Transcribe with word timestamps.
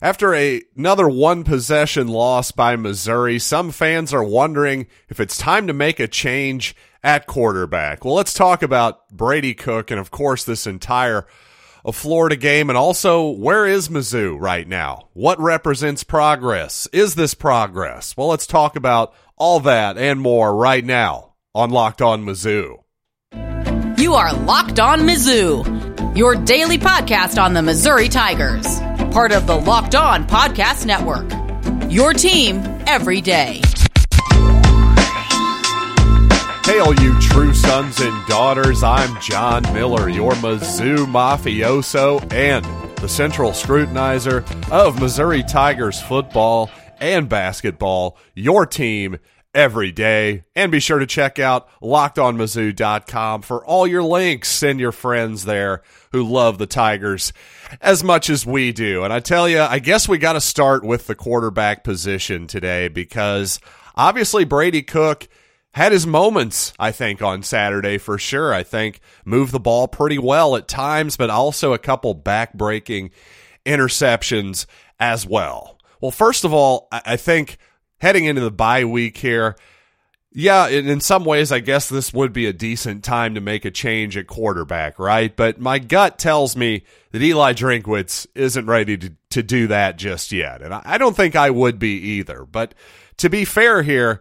After 0.00 0.34
a, 0.34 0.62
another 0.76 1.08
one 1.08 1.42
possession 1.42 2.08
loss 2.08 2.52
by 2.52 2.76
Missouri, 2.76 3.38
some 3.38 3.72
fans 3.72 4.14
are 4.14 4.22
wondering 4.22 4.86
if 5.08 5.18
it's 5.18 5.36
time 5.36 5.66
to 5.66 5.72
make 5.72 5.98
a 5.98 6.06
change 6.06 6.76
at 7.02 7.26
quarterback. 7.26 8.04
Well, 8.04 8.14
let's 8.14 8.34
talk 8.34 8.62
about 8.62 9.08
Brady 9.10 9.54
Cook 9.54 9.90
and, 9.90 9.98
of 9.98 10.10
course, 10.10 10.44
this 10.44 10.66
entire 10.66 11.26
Florida 11.92 12.36
game. 12.36 12.70
And 12.70 12.76
also, 12.76 13.28
where 13.30 13.66
is 13.66 13.88
Mizzou 13.88 14.36
right 14.38 14.68
now? 14.68 15.08
What 15.14 15.40
represents 15.40 16.04
progress? 16.04 16.86
Is 16.92 17.14
this 17.14 17.34
progress? 17.34 18.16
Well, 18.16 18.28
let's 18.28 18.46
talk 18.46 18.76
about 18.76 19.14
all 19.36 19.60
that 19.60 19.98
and 19.98 20.20
more 20.20 20.54
right 20.54 20.84
now 20.84 21.34
on 21.54 21.70
Locked 21.70 22.02
On 22.02 22.24
Mizzou. 22.24 22.82
You 23.98 24.14
are 24.14 24.32
Locked 24.32 24.78
On 24.78 25.00
Mizzou, 25.00 26.16
your 26.16 26.36
daily 26.36 26.78
podcast 26.78 27.42
on 27.42 27.54
the 27.54 27.62
Missouri 27.62 28.08
Tigers 28.08 28.80
part 29.18 29.32
of 29.32 29.48
the 29.48 29.56
Locked 29.56 29.96
On 29.96 30.24
Podcast 30.28 30.86
Network. 30.86 31.28
Your 31.90 32.12
team 32.12 32.58
every 32.86 33.20
day. 33.20 33.60
Hail, 36.64 36.94
you 36.94 37.20
true 37.20 37.52
sons 37.52 37.98
and 37.98 38.26
daughters. 38.28 38.84
I'm 38.84 39.20
John 39.20 39.64
Miller, 39.74 40.08
your 40.08 40.34
Mizzou 40.34 40.98
mafioso 41.06 42.32
and 42.32 42.64
the 42.98 43.08
central 43.08 43.50
scrutinizer 43.50 44.44
of 44.70 45.00
Missouri 45.00 45.42
Tigers 45.42 46.00
football 46.00 46.70
and 47.00 47.28
basketball. 47.28 48.16
Your 48.36 48.66
team 48.66 49.18
every 49.54 49.92
day. 49.92 50.44
And 50.54 50.70
be 50.70 50.80
sure 50.80 50.98
to 50.98 51.06
check 51.06 51.38
out 51.38 51.68
lockedonmizzou.com 51.80 53.42
for 53.42 53.64
all 53.64 53.86
your 53.86 54.02
links. 54.02 54.48
Send 54.48 54.80
your 54.80 54.92
friends 54.92 55.44
there 55.44 55.82
who 56.12 56.22
love 56.22 56.58
the 56.58 56.66
Tigers 56.66 57.32
as 57.80 58.04
much 58.04 58.30
as 58.30 58.46
we 58.46 58.72
do. 58.72 59.04
And 59.04 59.12
I 59.12 59.20
tell 59.20 59.48
you, 59.48 59.60
I 59.60 59.78
guess 59.78 60.08
we 60.08 60.18
got 60.18 60.34
to 60.34 60.40
start 60.40 60.84
with 60.84 61.06
the 61.06 61.14
quarterback 61.14 61.84
position 61.84 62.46
today 62.46 62.88
because 62.88 63.60
obviously 63.94 64.44
Brady 64.44 64.82
Cook 64.82 65.28
had 65.72 65.92
his 65.92 66.06
moments, 66.06 66.72
I 66.78 66.92
think, 66.92 67.22
on 67.22 67.42
Saturday 67.42 67.98
for 67.98 68.18
sure. 68.18 68.54
I 68.54 68.62
think 68.62 69.00
moved 69.24 69.52
the 69.52 69.60
ball 69.60 69.86
pretty 69.86 70.18
well 70.18 70.56
at 70.56 70.66
times, 70.66 71.16
but 71.16 71.30
also 71.30 71.72
a 71.72 71.78
couple 71.78 72.14
back-breaking 72.14 73.10
interceptions 73.66 74.66
as 74.98 75.26
well. 75.26 75.78
Well, 76.00 76.10
first 76.10 76.44
of 76.44 76.54
all, 76.54 76.88
I 76.90 77.16
think 77.16 77.58
heading 77.98 78.24
into 78.24 78.40
the 78.40 78.50
bye 78.50 78.84
week 78.84 79.18
here, 79.18 79.56
yeah, 80.30 80.68
in 80.68 81.00
some 81.00 81.24
ways, 81.24 81.50
I 81.50 81.60
guess 81.60 81.88
this 81.88 82.12
would 82.12 82.32
be 82.32 82.46
a 82.46 82.52
decent 82.52 83.02
time 83.02 83.34
to 83.34 83.40
make 83.40 83.64
a 83.64 83.70
change 83.70 84.16
at 84.16 84.26
quarterback, 84.26 84.98
right? 84.98 85.34
But 85.34 85.58
my 85.58 85.78
gut 85.78 86.18
tells 86.18 86.54
me 86.54 86.84
that 87.12 87.22
Eli 87.22 87.54
Drinkwitz 87.54 88.26
isn't 88.34 88.66
ready 88.66 88.96
to, 88.98 89.14
to 89.30 89.42
do 89.42 89.66
that 89.68 89.96
just 89.96 90.30
yet. 90.30 90.60
And 90.60 90.74
I 90.74 90.98
don't 90.98 91.16
think 91.16 91.34
I 91.34 91.48
would 91.50 91.78
be 91.78 91.98
either. 91.98 92.44
But 92.44 92.74
to 93.16 93.30
be 93.30 93.46
fair 93.46 93.82
here, 93.82 94.20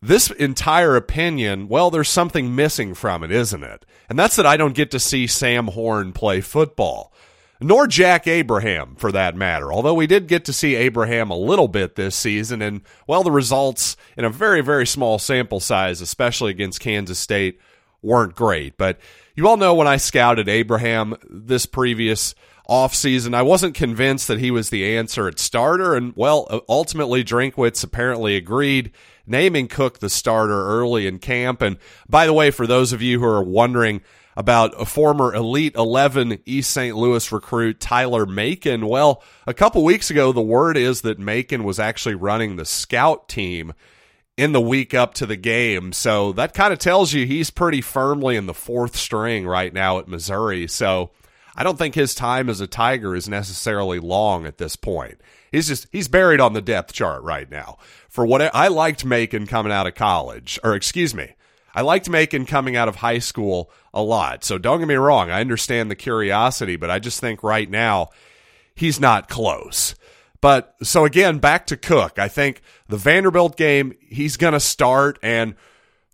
this 0.00 0.30
entire 0.30 0.96
opinion, 0.96 1.68
well, 1.68 1.90
there's 1.90 2.08
something 2.08 2.56
missing 2.56 2.94
from 2.94 3.22
it, 3.22 3.30
isn't 3.30 3.62
it? 3.62 3.84
And 4.08 4.18
that's 4.18 4.36
that 4.36 4.46
I 4.46 4.56
don't 4.56 4.74
get 4.74 4.90
to 4.92 4.98
see 4.98 5.26
Sam 5.26 5.68
Horn 5.68 6.12
play 6.12 6.40
football 6.40 7.12
nor 7.60 7.86
Jack 7.86 8.26
Abraham 8.26 8.96
for 8.96 9.12
that 9.12 9.36
matter. 9.36 9.72
Although 9.72 9.94
we 9.94 10.06
did 10.06 10.26
get 10.26 10.44
to 10.46 10.52
see 10.52 10.74
Abraham 10.74 11.30
a 11.30 11.36
little 11.36 11.68
bit 11.68 11.94
this 11.94 12.16
season, 12.16 12.62
and 12.62 12.80
well, 13.06 13.22
the 13.22 13.30
results 13.30 13.96
in 14.16 14.24
a 14.24 14.30
very, 14.30 14.62
very 14.62 14.86
small 14.86 15.18
sample 15.18 15.60
size, 15.60 16.00
especially 16.00 16.50
against 16.50 16.80
Kansas 16.80 17.18
State, 17.18 17.60
weren't 18.02 18.34
great. 18.34 18.78
But 18.78 18.98
you 19.34 19.46
all 19.46 19.56
know 19.56 19.74
when 19.74 19.86
I 19.86 19.98
scouted 19.98 20.48
Abraham 20.48 21.16
this 21.28 21.66
previous 21.66 22.34
offseason, 22.68 23.34
I 23.34 23.42
wasn't 23.42 23.74
convinced 23.74 24.28
that 24.28 24.38
he 24.38 24.50
was 24.50 24.70
the 24.70 24.96
answer 24.96 25.28
at 25.28 25.38
starter, 25.38 25.94
and 25.94 26.14
well, 26.16 26.62
ultimately 26.68 27.22
Drinkwitz 27.22 27.84
apparently 27.84 28.36
agreed. 28.36 28.92
Naming 29.26 29.68
Cook 29.68 30.00
the 30.00 30.10
starter 30.10 30.66
early 30.66 31.06
in 31.06 31.20
camp. 31.20 31.62
And 31.62 31.78
by 32.08 32.26
the 32.26 32.32
way, 32.32 32.50
for 32.50 32.66
those 32.66 32.92
of 32.92 33.00
you 33.00 33.20
who 33.20 33.26
are 33.26 33.42
wondering 33.42 34.00
about 34.36 34.80
a 34.80 34.84
former 34.84 35.34
Elite 35.34 35.74
11 35.74 36.40
East 36.46 36.70
St. 36.70 36.96
Louis 36.96 37.32
recruit, 37.32 37.80
Tyler 37.80 38.26
Macon. 38.26 38.86
Well, 38.86 39.22
a 39.46 39.54
couple 39.54 39.84
weeks 39.84 40.10
ago, 40.10 40.32
the 40.32 40.40
word 40.40 40.76
is 40.76 41.02
that 41.02 41.18
Macon 41.18 41.64
was 41.64 41.78
actually 41.78 42.14
running 42.14 42.56
the 42.56 42.64
scout 42.64 43.28
team 43.28 43.72
in 44.36 44.52
the 44.52 44.60
week 44.60 44.94
up 44.94 45.14
to 45.14 45.26
the 45.26 45.36
game. 45.36 45.92
So 45.92 46.32
that 46.32 46.54
kind 46.54 46.72
of 46.72 46.78
tells 46.78 47.12
you 47.12 47.26
he's 47.26 47.50
pretty 47.50 47.80
firmly 47.80 48.36
in 48.36 48.46
the 48.46 48.54
fourth 48.54 48.96
string 48.96 49.46
right 49.46 49.72
now 49.72 49.98
at 49.98 50.08
Missouri. 50.08 50.66
So 50.66 51.10
I 51.54 51.62
don't 51.62 51.76
think 51.76 51.94
his 51.94 52.14
time 52.14 52.48
as 52.48 52.60
a 52.60 52.66
Tiger 52.66 53.14
is 53.14 53.28
necessarily 53.28 53.98
long 53.98 54.46
at 54.46 54.58
this 54.58 54.76
point. 54.76 55.20
He's 55.52 55.68
just 55.68 55.88
he's 55.90 56.08
buried 56.08 56.40
on 56.40 56.52
the 56.52 56.62
depth 56.62 56.92
chart 56.92 57.22
right 57.22 57.50
now. 57.50 57.78
For 58.08 58.24
what 58.24 58.54
I 58.54 58.68
liked 58.68 59.04
Macon 59.04 59.46
coming 59.46 59.72
out 59.72 59.86
of 59.86 59.94
college, 59.94 60.58
or 60.64 60.74
excuse 60.74 61.14
me, 61.14 61.34
I 61.74 61.82
liked 61.82 62.08
Macon 62.08 62.46
coming 62.46 62.76
out 62.76 62.88
of 62.88 62.96
high 62.96 63.18
school 63.18 63.70
a 63.94 64.02
lot. 64.02 64.44
So 64.44 64.58
don't 64.58 64.78
get 64.78 64.88
me 64.88 64.94
wrong, 64.94 65.30
I 65.30 65.40
understand 65.40 65.90
the 65.90 65.96
curiosity, 65.96 66.76
but 66.76 66.90
I 66.90 66.98
just 66.98 67.20
think 67.20 67.42
right 67.42 67.68
now 67.68 68.08
he's 68.74 69.00
not 69.00 69.28
close. 69.28 69.94
But 70.40 70.74
so 70.82 71.04
again, 71.04 71.38
back 71.38 71.66
to 71.66 71.76
Cook. 71.76 72.18
I 72.18 72.28
think 72.28 72.62
the 72.88 72.96
Vanderbilt 72.96 73.56
game, 73.56 73.94
he's 74.00 74.36
going 74.36 74.54
to 74.54 74.60
start, 74.60 75.18
and 75.22 75.54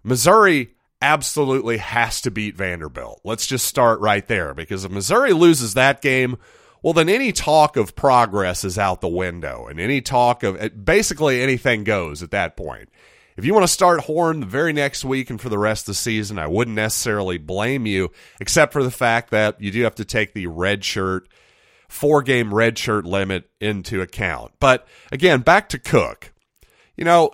Missouri 0.02 0.74
absolutely 1.00 1.76
has 1.78 2.20
to 2.22 2.30
beat 2.30 2.56
Vanderbilt. 2.56 3.20
Let's 3.22 3.46
just 3.46 3.66
start 3.66 4.00
right 4.00 4.26
there 4.26 4.54
because 4.54 4.84
if 4.84 4.90
Missouri 4.90 5.32
loses 5.32 5.74
that 5.74 6.02
game, 6.02 6.38
well, 6.82 6.92
then 6.92 7.08
any 7.08 7.32
talk 7.32 7.76
of 7.76 7.96
progress 7.96 8.64
is 8.64 8.78
out 8.78 9.00
the 9.00 9.08
window, 9.08 9.66
and 9.66 9.80
any 9.80 10.00
talk 10.00 10.42
of 10.42 10.84
basically 10.84 11.42
anything 11.42 11.84
goes 11.84 12.22
at 12.22 12.30
that 12.30 12.56
point. 12.56 12.88
If 13.36 13.44
you 13.44 13.52
want 13.52 13.64
to 13.64 13.72
start 13.72 14.00
Horn 14.00 14.40
the 14.40 14.46
very 14.46 14.72
next 14.72 15.04
week 15.04 15.28
and 15.28 15.38
for 15.38 15.50
the 15.50 15.58
rest 15.58 15.82
of 15.82 15.86
the 15.88 15.94
season, 15.94 16.38
I 16.38 16.46
wouldn't 16.46 16.74
necessarily 16.74 17.36
blame 17.36 17.84
you, 17.84 18.10
except 18.40 18.72
for 18.72 18.82
the 18.82 18.90
fact 18.90 19.30
that 19.30 19.60
you 19.60 19.70
do 19.70 19.82
have 19.82 19.96
to 19.96 20.06
take 20.06 20.32
the 20.32 20.46
red 20.46 20.84
shirt, 20.84 21.28
four 21.86 22.22
game 22.22 22.54
red 22.54 22.78
shirt 22.78 23.04
limit 23.04 23.50
into 23.60 24.00
account. 24.00 24.52
But 24.58 24.88
again, 25.12 25.40
back 25.42 25.68
to 25.70 25.78
Cook. 25.78 26.32
You 26.96 27.04
know, 27.04 27.32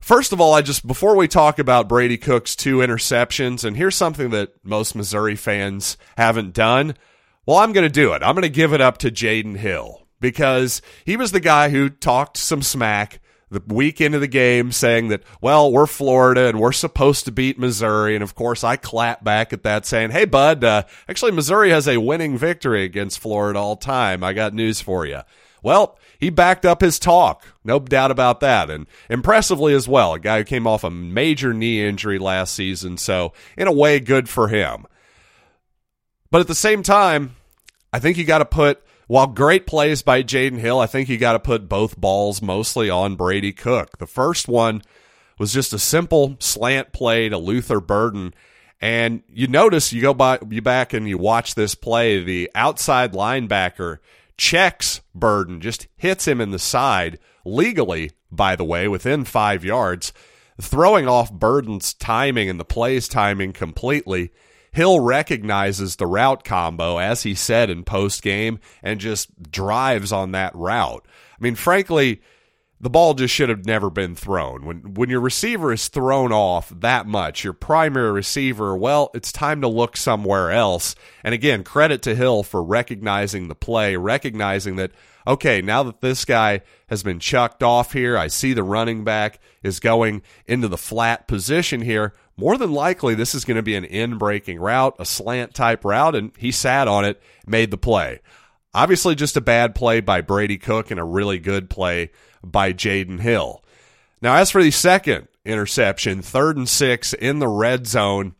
first 0.00 0.32
of 0.32 0.40
all, 0.40 0.54
I 0.54 0.62
just, 0.62 0.86
before 0.86 1.16
we 1.16 1.26
talk 1.26 1.58
about 1.58 1.88
Brady 1.88 2.16
Cook's 2.16 2.54
two 2.54 2.76
interceptions, 2.76 3.64
and 3.64 3.76
here's 3.76 3.96
something 3.96 4.30
that 4.30 4.52
most 4.62 4.94
Missouri 4.94 5.34
fans 5.34 5.96
haven't 6.16 6.54
done. 6.54 6.94
Well, 7.44 7.56
I'm 7.56 7.72
going 7.72 7.86
to 7.86 7.92
do 7.92 8.12
it. 8.12 8.22
I'm 8.22 8.36
going 8.36 8.42
to 8.42 8.48
give 8.48 8.72
it 8.72 8.80
up 8.80 8.98
to 8.98 9.10
Jaydon 9.10 9.56
Hill 9.56 10.06
because 10.20 10.80
he 11.04 11.16
was 11.16 11.32
the 11.32 11.40
guy 11.40 11.70
who 11.70 11.90
talked 11.90 12.36
some 12.36 12.62
smack 12.62 13.18
the 13.54 13.74
week 13.74 14.00
into 14.00 14.18
the 14.18 14.28
game 14.28 14.72
saying 14.72 15.08
that, 15.08 15.22
well, 15.40 15.72
we're 15.72 15.86
Florida 15.86 16.48
and 16.48 16.60
we're 16.60 16.72
supposed 16.72 17.24
to 17.24 17.32
beat 17.32 17.58
Missouri. 17.58 18.14
And 18.14 18.22
of 18.22 18.34
course, 18.34 18.62
I 18.62 18.76
clap 18.76 19.24
back 19.24 19.52
at 19.52 19.62
that 19.62 19.86
saying, 19.86 20.10
hey, 20.10 20.24
bud, 20.26 20.62
uh, 20.62 20.82
actually, 21.08 21.32
Missouri 21.32 21.70
has 21.70 21.88
a 21.88 21.98
winning 21.98 22.36
victory 22.36 22.84
against 22.84 23.18
Florida 23.18 23.58
all 23.58 23.76
time. 23.76 24.22
I 24.22 24.32
got 24.32 24.52
news 24.52 24.80
for 24.80 25.06
you. 25.06 25.20
Well, 25.62 25.98
he 26.18 26.30
backed 26.30 26.66
up 26.66 26.80
his 26.80 26.98
talk. 26.98 27.44
No 27.64 27.78
doubt 27.78 28.10
about 28.10 28.40
that. 28.40 28.68
And 28.68 28.86
impressively 29.08 29.74
as 29.74 29.88
well. 29.88 30.14
A 30.14 30.18
guy 30.18 30.38
who 30.38 30.44
came 30.44 30.66
off 30.66 30.84
a 30.84 30.90
major 30.90 31.54
knee 31.54 31.86
injury 31.86 32.18
last 32.18 32.54
season. 32.54 32.98
So, 32.98 33.32
in 33.56 33.66
a 33.66 33.72
way, 33.72 34.00
good 34.00 34.28
for 34.28 34.48
him. 34.48 34.86
But 36.30 36.40
at 36.40 36.48
the 36.48 36.54
same 36.54 36.82
time, 36.82 37.36
I 37.92 37.98
think 37.98 38.18
you 38.18 38.24
got 38.24 38.38
to 38.38 38.44
put 38.44 38.82
while 39.06 39.26
great 39.26 39.66
plays 39.66 40.02
by 40.02 40.22
Jaydon 40.22 40.58
Hill, 40.58 40.80
I 40.80 40.86
think 40.86 41.08
you 41.08 41.18
got 41.18 41.32
to 41.32 41.38
put 41.38 41.68
both 41.68 42.00
balls 42.00 42.40
mostly 42.40 42.88
on 42.88 43.16
Brady 43.16 43.52
Cook. 43.52 43.98
The 43.98 44.06
first 44.06 44.48
one 44.48 44.82
was 45.38 45.52
just 45.52 45.72
a 45.72 45.78
simple 45.78 46.36
slant 46.40 46.92
play 46.92 47.28
to 47.28 47.38
Luther 47.38 47.80
Burden. 47.80 48.34
And 48.80 49.22
you 49.28 49.46
notice 49.46 49.92
you 49.92 50.02
go 50.02 50.14
by 50.14 50.38
you 50.48 50.62
back 50.62 50.92
and 50.92 51.08
you 51.08 51.18
watch 51.18 51.54
this 51.54 51.74
play, 51.74 52.22
the 52.22 52.50
outside 52.54 53.12
linebacker 53.12 53.98
checks 54.36 55.00
Burden, 55.14 55.60
just 55.60 55.86
hits 55.96 56.26
him 56.26 56.40
in 56.40 56.50
the 56.50 56.58
side 56.58 57.18
legally, 57.44 58.10
by 58.30 58.56
the 58.56 58.64
way, 58.64 58.88
within 58.88 59.24
five 59.24 59.64
yards, 59.64 60.12
throwing 60.60 61.06
off 61.08 61.32
Burden's 61.32 61.94
timing 61.94 62.48
and 62.48 62.58
the 62.58 62.64
play's 62.64 63.08
timing 63.08 63.52
completely. 63.52 64.30
Hill 64.74 64.98
recognizes 64.98 65.96
the 65.96 66.06
route 66.06 66.42
combo, 66.42 66.98
as 66.98 67.22
he 67.22 67.36
said 67.36 67.70
in 67.70 67.84
post 67.84 68.22
game, 68.22 68.58
and 68.82 68.98
just 68.98 69.50
drives 69.50 70.10
on 70.10 70.32
that 70.32 70.54
route. 70.54 71.06
I 71.06 71.42
mean, 71.42 71.54
frankly, 71.54 72.20
the 72.80 72.90
ball 72.90 73.14
just 73.14 73.32
should 73.32 73.50
have 73.50 73.64
never 73.64 73.88
been 73.88 74.16
thrown. 74.16 74.66
When 74.66 74.94
when 74.94 75.10
your 75.10 75.20
receiver 75.20 75.72
is 75.72 75.86
thrown 75.86 76.32
off 76.32 76.72
that 76.80 77.06
much, 77.06 77.44
your 77.44 77.52
primary 77.52 78.10
receiver, 78.10 78.76
well, 78.76 79.10
it's 79.14 79.30
time 79.30 79.60
to 79.60 79.68
look 79.68 79.96
somewhere 79.96 80.50
else. 80.50 80.96
And 81.22 81.34
again, 81.34 81.62
credit 81.62 82.02
to 82.02 82.16
Hill 82.16 82.42
for 82.42 82.60
recognizing 82.60 83.46
the 83.46 83.54
play, 83.54 83.94
recognizing 83.94 84.74
that 84.76 84.90
okay, 85.24 85.62
now 85.62 85.84
that 85.84 86.00
this 86.00 86.24
guy 86.24 86.62
has 86.88 87.04
been 87.04 87.20
chucked 87.20 87.62
off 87.62 87.92
here, 87.92 88.18
I 88.18 88.26
see 88.26 88.52
the 88.52 88.64
running 88.64 89.04
back 89.04 89.38
is 89.62 89.78
going 89.78 90.22
into 90.46 90.66
the 90.66 90.76
flat 90.76 91.28
position 91.28 91.80
here 91.80 92.12
more 92.36 92.56
than 92.56 92.72
likely 92.72 93.14
this 93.14 93.34
is 93.34 93.44
going 93.44 93.56
to 93.56 93.62
be 93.62 93.74
an 93.74 93.84
in 93.84 94.18
breaking 94.18 94.58
route, 94.58 94.96
a 94.98 95.04
slant 95.04 95.54
type 95.54 95.84
route, 95.84 96.14
and 96.14 96.32
he 96.36 96.50
sat 96.50 96.88
on 96.88 97.04
it, 97.04 97.22
made 97.46 97.70
the 97.70 97.78
play. 97.78 98.20
Obviously, 98.72 99.14
just 99.14 99.36
a 99.36 99.40
bad 99.40 99.74
play 99.74 100.00
by 100.00 100.20
Brady 100.20 100.58
Cook 100.58 100.90
and 100.90 100.98
a 100.98 101.04
really 101.04 101.38
good 101.38 101.70
play 101.70 102.10
by 102.42 102.72
Jaydon 102.72 103.20
Hill. 103.20 103.62
Now, 104.20 104.34
as 104.34 104.50
for 104.50 104.62
the 104.62 104.72
second 104.72 105.28
interception, 105.44 106.22
third 106.22 106.56
and 106.56 106.68
six 106.68 107.12
in 107.12 107.38
the 107.38 107.48
red 107.48 107.86
zone, 107.86 108.34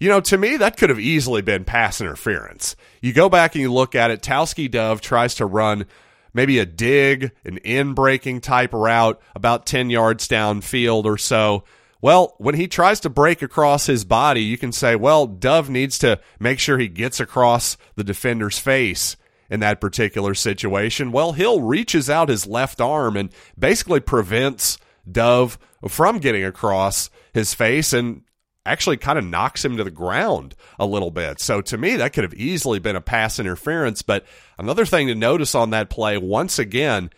you 0.00 0.08
know, 0.08 0.20
to 0.20 0.38
me, 0.38 0.56
that 0.56 0.76
could 0.76 0.90
have 0.90 1.00
easily 1.00 1.42
been 1.42 1.64
pass 1.64 2.00
interference. 2.00 2.76
You 3.00 3.12
go 3.12 3.28
back 3.28 3.54
and 3.54 3.62
you 3.62 3.72
look 3.72 3.94
at 3.94 4.10
it, 4.10 4.22
Tauskie 4.22 4.70
Dove 4.70 5.00
tries 5.00 5.34
to 5.36 5.46
run 5.46 5.86
maybe 6.32 6.58
a 6.58 6.66
dig, 6.66 7.32
an 7.44 7.58
in 7.58 7.94
breaking 7.94 8.40
type 8.40 8.72
route 8.72 9.20
about 9.34 9.66
10 9.66 9.90
yards 9.90 10.28
downfield 10.28 11.04
or 11.04 11.16
so. 11.16 11.64
Well, 12.04 12.34
when 12.36 12.54
he 12.54 12.68
tries 12.68 13.00
to 13.00 13.08
break 13.08 13.40
across 13.40 13.86
his 13.86 14.04
body, 14.04 14.42
you 14.42 14.58
can 14.58 14.72
say, 14.72 14.94
well, 14.94 15.26
Dove 15.26 15.70
needs 15.70 15.96
to 16.00 16.20
make 16.38 16.58
sure 16.58 16.76
he 16.76 16.86
gets 16.86 17.18
across 17.18 17.78
the 17.96 18.04
defender's 18.04 18.58
face 18.58 19.16
in 19.48 19.60
that 19.60 19.80
particular 19.80 20.34
situation. 20.34 21.12
Well, 21.12 21.32
Hill 21.32 21.62
reaches 21.62 22.10
out 22.10 22.28
his 22.28 22.46
left 22.46 22.78
arm 22.78 23.16
and 23.16 23.30
basically 23.58 24.00
prevents 24.00 24.76
Dove 25.10 25.58
from 25.88 26.18
getting 26.18 26.44
across 26.44 27.08
his 27.32 27.54
face 27.54 27.94
and 27.94 28.20
actually 28.66 28.98
kind 28.98 29.18
of 29.18 29.24
knocks 29.24 29.64
him 29.64 29.78
to 29.78 29.84
the 29.84 29.90
ground 29.90 30.54
a 30.78 30.84
little 30.84 31.10
bit. 31.10 31.40
So 31.40 31.62
to 31.62 31.78
me, 31.78 31.96
that 31.96 32.12
could 32.12 32.24
have 32.24 32.34
easily 32.34 32.80
been 32.80 32.96
a 32.96 33.00
pass 33.00 33.38
interference. 33.38 34.02
But 34.02 34.26
another 34.58 34.84
thing 34.84 35.06
to 35.06 35.14
notice 35.14 35.54
on 35.54 35.70
that 35.70 35.88
play, 35.88 36.18
once 36.18 36.58
again, 36.58 37.08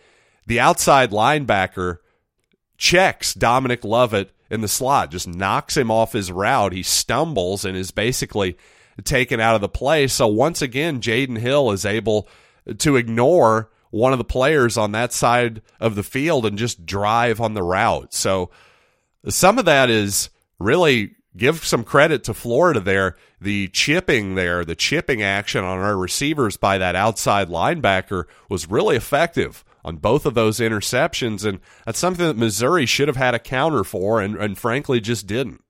the 0.45 0.61
outside 0.61 1.11
linebacker 1.11 1.97
checks 2.77 3.33
Dominic 3.33 3.83
Lovett 3.83 4.31
in 4.49 4.61
the 4.61 4.67
slot, 4.67 5.11
just 5.11 5.27
knocks 5.27 5.75
him 5.75 5.91
off 5.91 6.13
his 6.13 6.31
route. 6.31 6.73
He 6.73 6.83
stumbles 6.83 7.65
and 7.65 7.77
is 7.77 7.91
basically 7.91 8.57
taken 9.03 9.39
out 9.39 9.55
of 9.55 9.61
the 9.61 9.69
play. 9.69 10.07
So 10.07 10.27
once 10.27 10.61
again, 10.61 11.01
Jaydon 11.01 11.37
Hill 11.37 11.71
is 11.71 11.85
able 11.85 12.27
to 12.79 12.95
ignore 12.95 13.69
one 13.89 14.11
of 14.11 14.17
the 14.17 14.25
players 14.25 14.77
on 14.77 14.91
that 14.91 15.13
side 15.13 15.61
of 15.79 15.95
the 15.95 16.03
field 16.03 16.45
and 16.45 16.57
just 16.57 16.85
drive 16.85 17.39
on 17.39 17.53
the 17.53 17.63
route. 17.63 18.13
So 18.13 18.49
some 19.27 19.59
of 19.59 19.65
that 19.65 19.89
is 19.89 20.29
really 20.59 21.15
give 21.35 21.63
some 21.63 21.83
credit 21.83 22.23
to 22.25 22.33
Florida 22.33 22.79
there. 22.79 23.15
The 23.39 23.67
chipping 23.69 24.35
there, 24.35 24.65
the 24.65 24.75
chipping 24.75 25.21
action 25.21 25.63
on 25.63 25.77
our 25.77 25.95
receivers 25.95 26.57
by 26.57 26.79
that 26.79 26.95
outside 26.95 27.49
linebacker 27.49 28.25
was 28.49 28.69
really 28.69 28.95
effective 28.95 29.63
on 29.87 29.95
both 29.95 30.25
of 30.25 30.33
those 30.33 30.59
interceptions. 30.59 31.45
And 31.45 31.59
that's 31.85 31.97
something 31.97 32.27
that 32.27 32.35
Missouri 32.35 32.85
should 32.85 33.07
have 33.07 33.15
had 33.15 33.33
a 33.33 33.39
counter 33.39 33.85
for 33.85 34.21
and, 34.21 34.35
and 34.35 34.57
frankly 34.57 34.99
just 34.99 35.25
didn't. 35.25 35.63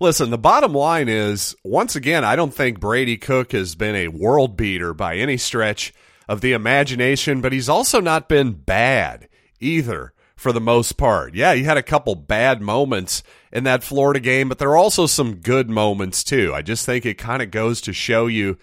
Listen, 0.00 0.30
the 0.30 0.38
bottom 0.38 0.74
line 0.74 1.08
is 1.08 1.54
once 1.62 1.94
again, 1.94 2.24
I 2.24 2.34
don't 2.34 2.52
think 2.52 2.80
Brady 2.80 3.16
Cook 3.16 3.52
has 3.52 3.76
been 3.76 3.94
a 3.94 4.08
world 4.08 4.56
beater 4.56 4.92
by 4.92 5.16
any 5.16 5.36
stretch 5.36 5.94
of 6.28 6.40
the 6.40 6.52
imagination, 6.52 7.40
but 7.40 7.52
he's 7.52 7.68
also 7.68 8.00
not 8.00 8.28
been 8.28 8.52
bad 8.52 9.28
either 9.60 10.12
for 10.34 10.52
the 10.52 10.60
most 10.60 10.96
part. 10.96 11.34
Yeah, 11.34 11.54
he 11.54 11.62
had 11.62 11.76
a 11.76 11.82
couple 11.82 12.16
bad 12.16 12.60
moments 12.60 13.22
in 13.52 13.62
that 13.64 13.84
Florida 13.84 14.18
game, 14.18 14.48
but 14.48 14.58
there 14.58 14.70
are 14.70 14.76
also 14.76 15.06
some 15.06 15.36
good 15.36 15.70
moments 15.70 16.24
too. 16.24 16.52
I 16.52 16.62
just 16.62 16.84
think 16.84 17.06
it 17.06 17.18
kind 17.18 17.40
of 17.40 17.52
goes 17.52 17.80
to 17.82 17.92
show 17.92 18.26
you 18.26 18.58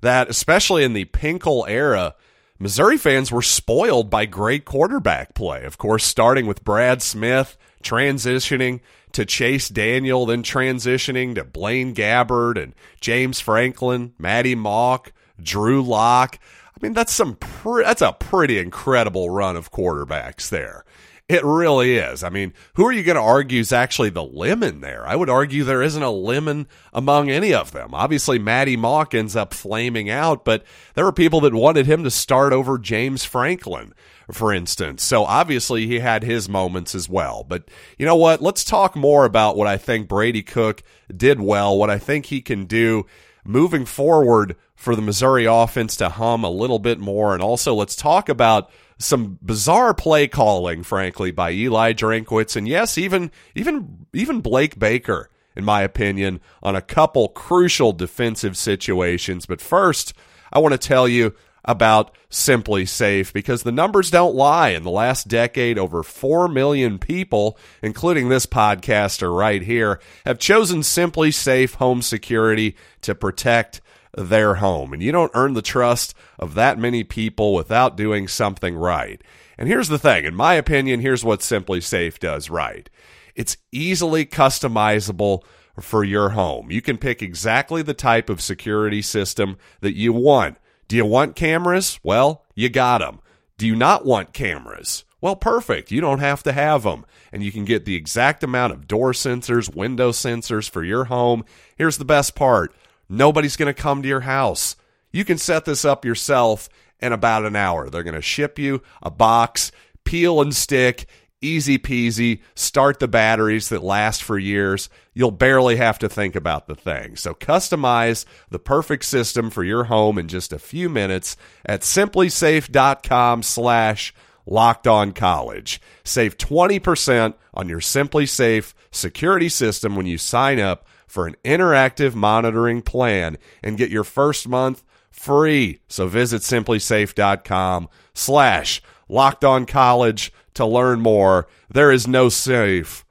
that, 0.00 0.30
especially 0.30 0.84
in 0.84 0.92
the 0.92 1.06
Pinkel 1.06 1.68
era, 1.68 2.14
Missouri 2.58 2.98
fans 2.98 3.30
were 3.30 3.42
spoiled 3.42 4.10
by 4.10 4.26
great 4.26 4.64
quarterback 4.64 5.34
play. 5.34 5.64
Of 5.64 5.78
course, 5.78 6.04
starting 6.04 6.46
with 6.46 6.64
Brad 6.64 7.02
Smith, 7.02 7.56
transitioning 7.82 8.80
to 9.12 9.24
Chase 9.24 9.68
Daniel, 9.68 10.26
then 10.26 10.42
transitioning 10.42 11.34
to 11.36 11.44
Blaine 11.44 11.94
Gabbert 11.94 12.60
and 12.60 12.74
James 13.00 13.40
Franklin, 13.40 14.12
Matty 14.18 14.54
Mauk, 14.54 15.12
Drew 15.40 15.82
Lock. 15.82 16.38
I 16.66 16.78
mean, 16.82 16.94
that's 16.94 17.12
some 17.12 17.36
pre- 17.36 17.84
that's 17.84 18.02
a 18.02 18.12
pretty 18.12 18.58
incredible 18.58 19.30
run 19.30 19.56
of 19.56 19.70
quarterbacks 19.70 20.48
there. 20.48 20.84
It 21.28 21.44
really 21.44 21.96
is. 21.96 22.24
I 22.24 22.30
mean, 22.30 22.54
who 22.74 22.86
are 22.86 22.92
you 22.92 23.02
going 23.02 23.16
to 23.16 23.22
argue 23.22 23.60
is 23.60 23.70
actually 23.70 24.08
the 24.08 24.24
lemon 24.24 24.80
there? 24.80 25.06
I 25.06 25.14
would 25.14 25.28
argue 25.28 25.62
there 25.62 25.82
isn't 25.82 26.02
a 26.02 26.10
lemon 26.10 26.66
among 26.90 27.28
any 27.28 27.52
of 27.52 27.72
them. 27.72 27.92
Obviously, 27.92 28.38
Matty 28.38 28.78
Mauk 28.78 29.14
ends 29.14 29.36
up 29.36 29.52
flaming 29.52 30.08
out, 30.08 30.46
but 30.46 30.64
there 30.94 31.04
were 31.04 31.12
people 31.12 31.42
that 31.42 31.52
wanted 31.52 31.84
him 31.84 32.02
to 32.04 32.10
start 32.10 32.54
over 32.54 32.78
James 32.78 33.26
Franklin, 33.26 33.92
for 34.32 34.54
instance. 34.54 35.02
So 35.02 35.24
obviously, 35.24 35.86
he 35.86 35.98
had 35.98 36.22
his 36.22 36.48
moments 36.48 36.94
as 36.94 37.10
well. 37.10 37.44
But 37.46 37.68
you 37.98 38.06
know 38.06 38.16
what? 38.16 38.40
Let's 38.40 38.64
talk 38.64 38.96
more 38.96 39.26
about 39.26 39.54
what 39.54 39.68
I 39.68 39.76
think 39.76 40.08
Brady 40.08 40.42
Cook 40.42 40.82
did 41.14 41.42
well, 41.42 41.76
what 41.76 41.90
I 41.90 41.98
think 41.98 42.26
he 42.26 42.40
can 42.40 42.64
do 42.64 43.04
moving 43.44 43.84
forward 43.84 44.56
for 44.74 44.96
the 44.96 45.02
Missouri 45.02 45.44
offense 45.44 45.94
to 45.96 46.08
hum 46.08 46.42
a 46.42 46.50
little 46.50 46.78
bit 46.78 46.98
more. 46.98 47.34
And 47.34 47.42
also, 47.42 47.74
let's 47.74 47.96
talk 47.96 48.30
about 48.30 48.70
some 48.98 49.38
bizarre 49.40 49.94
play 49.94 50.26
calling, 50.28 50.82
frankly, 50.82 51.30
by 51.30 51.52
Eli 51.52 51.92
Drinkwitz, 51.92 52.56
and 52.56 52.66
yes, 52.68 52.98
even 52.98 53.30
even 53.54 54.06
even 54.12 54.40
Blake 54.40 54.78
Baker, 54.78 55.30
in 55.56 55.64
my 55.64 55.82
opinion, 55.82 56.40
on 56.62 56.76
a 56.76 56.82
couple 56.82 57.28
crucial 57.28 57.92
defensive 57.92 58.56
situations. 58.56 59.46
But 59.46 59.60
first, 59.60 60.14
I 60.52 60.58
want 60.58 60.72
to 60.72 60.78
tell 60.78 61.08
you 61.08 61.34
about 61.64 62.16
SimpliSafe 62.30 63.32
because 63.32 63.62
the 63.62 63.72
numbers 63.72 64.10
don't 64.10 64.34
lie. 64.34 64.70
In 64.70 64.84
the 64.84 64.90
last 64.90 65.28
decade, 65.28 65.78
over 65.78 66.02
4 66.02 66.48
million 66.48 66.98
people, 66.98 67.58
including 67.82 68.28
this 68.28 68.46
podcaster 68.46 69.36
right 69.36 69.62
here, 69.62 70.00
have 70.24 70.38
chosen 70.38 70.80
SimpliSafe 70.80 71.74
home 71.74 72.00
security 72.00 72.74
to 73.02 73.14
protect 73.14 73.80
their 74.16 74.56
home. 74.56 74.92
And 74.92 75.02
you 75.02 75.12
don't 75.12 75.32
earn 75.34 75.54
the 75.54 75.62
trust 75.62 76.14
of 76.38 76.54
that 76.54 76.78
many 76.78 77.04
people 77.04 77.54
without 77.54 77.96
doing 77.96 78.28
something 78.28 78.76
right. 78.76 79.22
And 79.56 79.68
here's 79.68 79.88
the 79.88 79.98
thing 79.98 80.24
in 80.24 80.34
my 80.34 80.54
opinion, 80.54 81.00
here's 81.00 81.24
what 81.24 81.40
SimpliSafe 81.40 82.18
does 82.18 82.50
right 82.50 82.88
it's 83.34 83.56
easily 83.70 84.26
customizable 84.26 85.44
for 85.80 86.02
your 86.02 86.30
home. 86.30 86.72
You 86.72 86.82
can 86.82 86.98
pick 86.98 87.22
exactly 87.22 87.82
the 87.82 87.94
type 87.94 88.28
of 88.28 88.40
security 88.40 89.00
system 89.00 89.58
that 89.80 89.94
you 89.94 90.12
want. 90.12 90.58
Do 90.88 90.96
you 90.96 91.06
want 91.06 91.36
cameras? 91.36 92.00
Well, 92.02 92.44
you 92.56 92.68
got 92.68 92.98
them. 92.98 93.20
Do 93.56 93.66
you 93.66 93.76
not 93.76 94.04
want 94.04 94.32
cameras? 94.32 95.04
Well, 95.20 95.36
perfect. 95.36 95.90
You 95.90 96.00
don't 96.00 96.20
have 96.20 96.42
to 96.44 96.52
have 96.52 96.84
them. 96.84 97.04
And 97.32 97.42
you 97.42 97.52
can 97.52 97.64
get 97.64 97.84
the 97.84 97.96
exact 97.96 98.42
amount 98.42 98.72
of 98.72 98.88
door 98.88 99.12
sensors, 99.12 99.74
window 99.74 100.10
sensors 100.10 100.68
for 100.68 100.82
your 100.82 101.04
home. 101.04 101.44
Here's 101.76 101.98
the 101.98 102.04
best 102.04 102.34
part 102.34 102.74
Nobody's 103.08 103.56
going 103.56 103.72
to 103.72 103.80
come 103.80 104.02
to 104.02 104.08
your 104.08 104.20
house. 104.20 104.76
You 105.10 105.24
can 105.24 105.38
set 105.38 105.64
this 105.64 105.84
up 105.84 106.04
yourself 106.04 106.68
in 107.00 107.12
about 107.12 107.44
an 107.44 107.56
hour. 107.56 107.88
They're 107.88 108.02
going 108.02 108.14
to 108.14 108.22
ship 108.22 108.58
you 108.58 108.82
a 109.02 109.10
box, 109.10 109.72
peel 110.04 110.40
and 110.40 110.54
stick, 110.54 111.06
easy 111.40 111.78
peasy, 111.78 112.40
start 112.54 112.98
the 112.98 113.08
batteries 113.08 113.68
that 113.68 113.82
last 113.82 114.22
for 114.22 114.38
years. 114.38 114.88
You'll 115.14 115.30
barely 115.30 115.76
have 115.76 115.98
to 116.00 116.08
think 116.08 116.36
about 116.36 116.66
the 116.66 116.74
thing. 116.74 117.16
So 117.16 117.34
customize 117.34 118.24
the 118.50 118.58
perfect 118.58 119.04
system 119.04 119.50
for 119.50 119.64
your 119.64 119.84
home 119.84 120.18
in 120.18 120.28
just 120.28 120.52
a 120.52 120.58
few 120.58 120.88
minutes 120.88 121.36
at 121.64 121.82
simplisafe.com 121.82 123.42
slash 123.42 124.14
locked 124.46 124.86
on 124.86 125.12
college. 125.12 125.80
Save 126.04 126.38
20% 126.38 127.34
on 127.54 127.68
your 127.68 127.80
SimpliSafe 127.80 128.74
security 128.90 129.48
system 129.48 129.94
when 129.94 130.06
you 130.06 130.18
sign 130.18 130.58
up 130.58 130.86
for 131.08 131.26
an 131.26 131.34
interactive 131.44 132.14
monitoring 132.14 132.82
plan 132.82 133.38
and 133.62 133.76
get 133.76 133.90
your 133.90 134.04
first 134.04 134.46
month 134.46 134.84
free. 135.10 135.80
So 135.88 136.06
visit 136.06 136.42
simplisafe.com 136.42 137.88
slash 138.14 138.82
locked 139.08 139.44
on 139.44 139.66
college 139.66 140.32
to 140.54 140.64
learn 140.64 141.00
more. 141.00 141.48
There 141.68 141.90
is 141.90 142.06
no 142.06 142.28
safe 142.28 143.04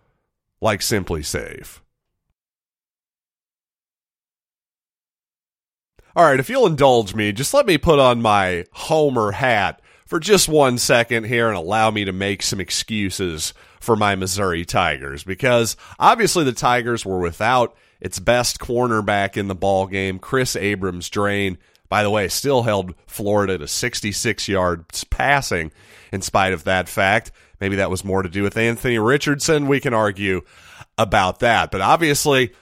like 0.61 0.79
SimpliSafe. 0.79 1.79
All 6.15 6.23
right, 6.23 6.39
if 6.39 6.49
you'll 6.49 6.65
indulge 6.65 7.13
me, 7.13 7.31
just 7.31 7.53
let 7.53 7.67
me 7.67 7.77
put 7.77 7.99
on 7.99 8.23
my 8.23 8.65
Homer 8.71 9.33
hat 9.33 9.81
for 10.07 10.19
just 10.19 10.49
one 10.49 10.79
second 10.79 11.25
here 11.25 11.47
and 11.47 11.55
allow 11.55 11.91
me 11.91 12.05
to 12.05 12.11
make 12.11 12.41
some 12.41 12.59
excuses 12.59 13.53
for 13.79 13.95
my 13.95 14.15
Missouri 14.15 14.65
Tigers 14.65 15.23
because 15.23 15.77
obviously 15.99 16.43
the 16.43 16.53
Tigers 16.53 17.05
were 17.05 17.19
without 17.19 17.77
its 17.99 18.19
best 18.19 18.59
cornerback 18.59 19.37
in 19.37 19.47
the 19.47 19.55
ball 19.55 19.87
game, 19.87 20.19
Kris 20.19 20.55
Abrams-Draine. 20.55 21.57
By 21.89 22.03
the 22.03 22.09
way, 22.09 22.27
still 22.27 22.63
held 22.63 22.93
Florida 23.05 23.57
to 23.57 23.67
66 23.67 24.47
yards 24.47 25.03
passing 25.05 25.71
in 26.11 26.21
spite 26.21 26.53
of 26.53 26.65
that 26.65 26.89
fact. 26.89 27.31
Maybe 27.61 27.77
that 27.77 27.89
was 27.89 28.03
more 28.03 28.21
to 28.21 28.29
do 28.29 28.43
with 28.43 28.57
Anthony 28.57 28.99
Richardson. 28.99 29.67
We 29.67 29.79
can 29.79 29.93
argue 29.93 30.41
about 30.97 31.39
that. 31.39 31.71
But 31.71 31.81
obviously, 31.81 32.53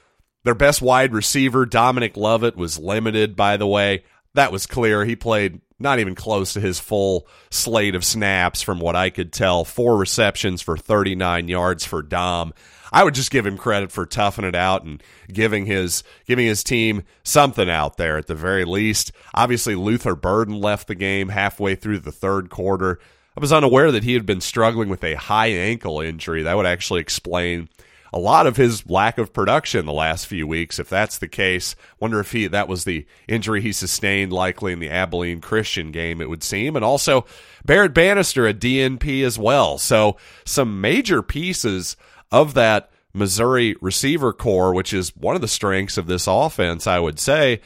their 0.43 0.55
best 0.55 0.81
wide 0.81 1.13
receiver, 1.13 1.65
Dominic 1.65 2.15
Lovett, 2.15 2.55
was 2.55 2.77
limited, 2.77 3.35
by 3.35 3.57
the 3.57 3.67
way. 3.67 4.03
That 4.35 4.51
was 4.51 4.67
clear. 4.67 5.03
He 5.05 5.15
played 5.15 5.59
not 5.79 5.99
even 5.99 6.15
close 6.15 6.53
to 6.53 6.61
his 6.61 6.79
full 6.79 7.27
slate 7.49 7.95
of 7.95 8.05
snaps 8.05 8.61
from 8.61 8.79
what 8.79 8.95
I 8.95 9.09
could 9.09 9.33
tell. 9.33 9.65
Four 9.65 9.97
receptions 9.97 10.61
for 10.61 10.77
39 10.77 11.47
yards 11.47 11.83
for 11.83 12.01
Dom. 12.01 12.53
I 12.91 13.03
would 13.03 13.15
just 13.15 13.31
give 13.31 13.45
him 13.45 13.57
credit 13.57 13.91
for 13.91 14.05
toughing 14.05 14.45
it 14.45 14.55
out 14.55 14.83
and 14.83 15.01
giving 15.31 15.65
his 15.65 16.03
giving 16.25 16.45
his 16.45 16.63
team 16.63 17.03
something 17.23 17.69
out 17.69 17.97
there 17.97 18.17
at 18.17 18.27
the 18.27 18.35
very 18.35 18.65
least. 18.65 19.11
Obviously, 19.33 19.75
Luther 19.75 20.15
Burden 20.15 20.59
left 20.59 20.87
the 20.87 20.95
game 20.95 21.29
halfway 21.29 21.75
through 21.75 21.99
the 21.99 22.11
third 22.11 22.49
quarter. 22.49 22.99
I 23.37 23.41
was 23.41 23.51
unaware 23.51 23.91
that 23.91 24.03
he 24.03 24.13
had 24.13 24.25
been 24.25 24.41
struggling 24.41 24.87
with 24.87 25.03
a 25.03 25.15
high 25.15 25.47
ankle 25.47 25.99
injury. 25.99 26.43
That 26.43 26.55
would 26.55 26.65
actually 26.65 27.01
explain 27.01 27.67
a 28.13 28.19
lot 28.19 28.47
of 28.47 28.55
his 28.55 28.89
lack 28.89 29.17
of 29.17 29.33
production 29.33 29.85
the 29.85 29.91
last 29.91 30.25
few 30.25 30.47
weeks. 30.47 30.79
If 30.79 30.87
that's 30.87 31.17
the 31.17 31.27
case, 31.27 31.75
wonder 31.99 32.21
if 32.21 32.31
he 32.31 32.47
that 32.47 32.69
was 32.69 32.85
the 32.85 33.05
injury 33.27 33.61
he 33.61 33.73
sustained 33.73 34.31
likely 34.31 34.71
in 34.71 34.79
the 34.79 34.89
Abilene 34.89 35.41
Christian 35.41 35.91
game. 35.91 36.21
It 36.21 36.29
would 36.29 36.41
seem, 36.41 36.77
and 36.77 36.85
also 36.85 37.25
Barrett 37.65 37.93
Bannister 37.93 38.47
a 38.47 38.53
DNP 38.53 39.21
as 39.25 39.37
well. 39.37 39.77
So 39.77 40.15
some 40.45 40.79
major 40.79 41.21
pieces 41.21 41.97
of 42.31 42.53
that 42.55 42.91
Missouri 43.13 43.75
receiver 43.81 44.33
corps, 44.33 44.73
which 44.73 44.93
is 44.93 45.15
one 45.15 45.35
of 45.35 45.41
the 45.41 45.47
strengths 45.47 45.97
of 45.97 46.07
this 46.07 46.27
offense, 46.27 46.85
I 46.85 46.99
would 46.99 47.19
say. 47.19 47.61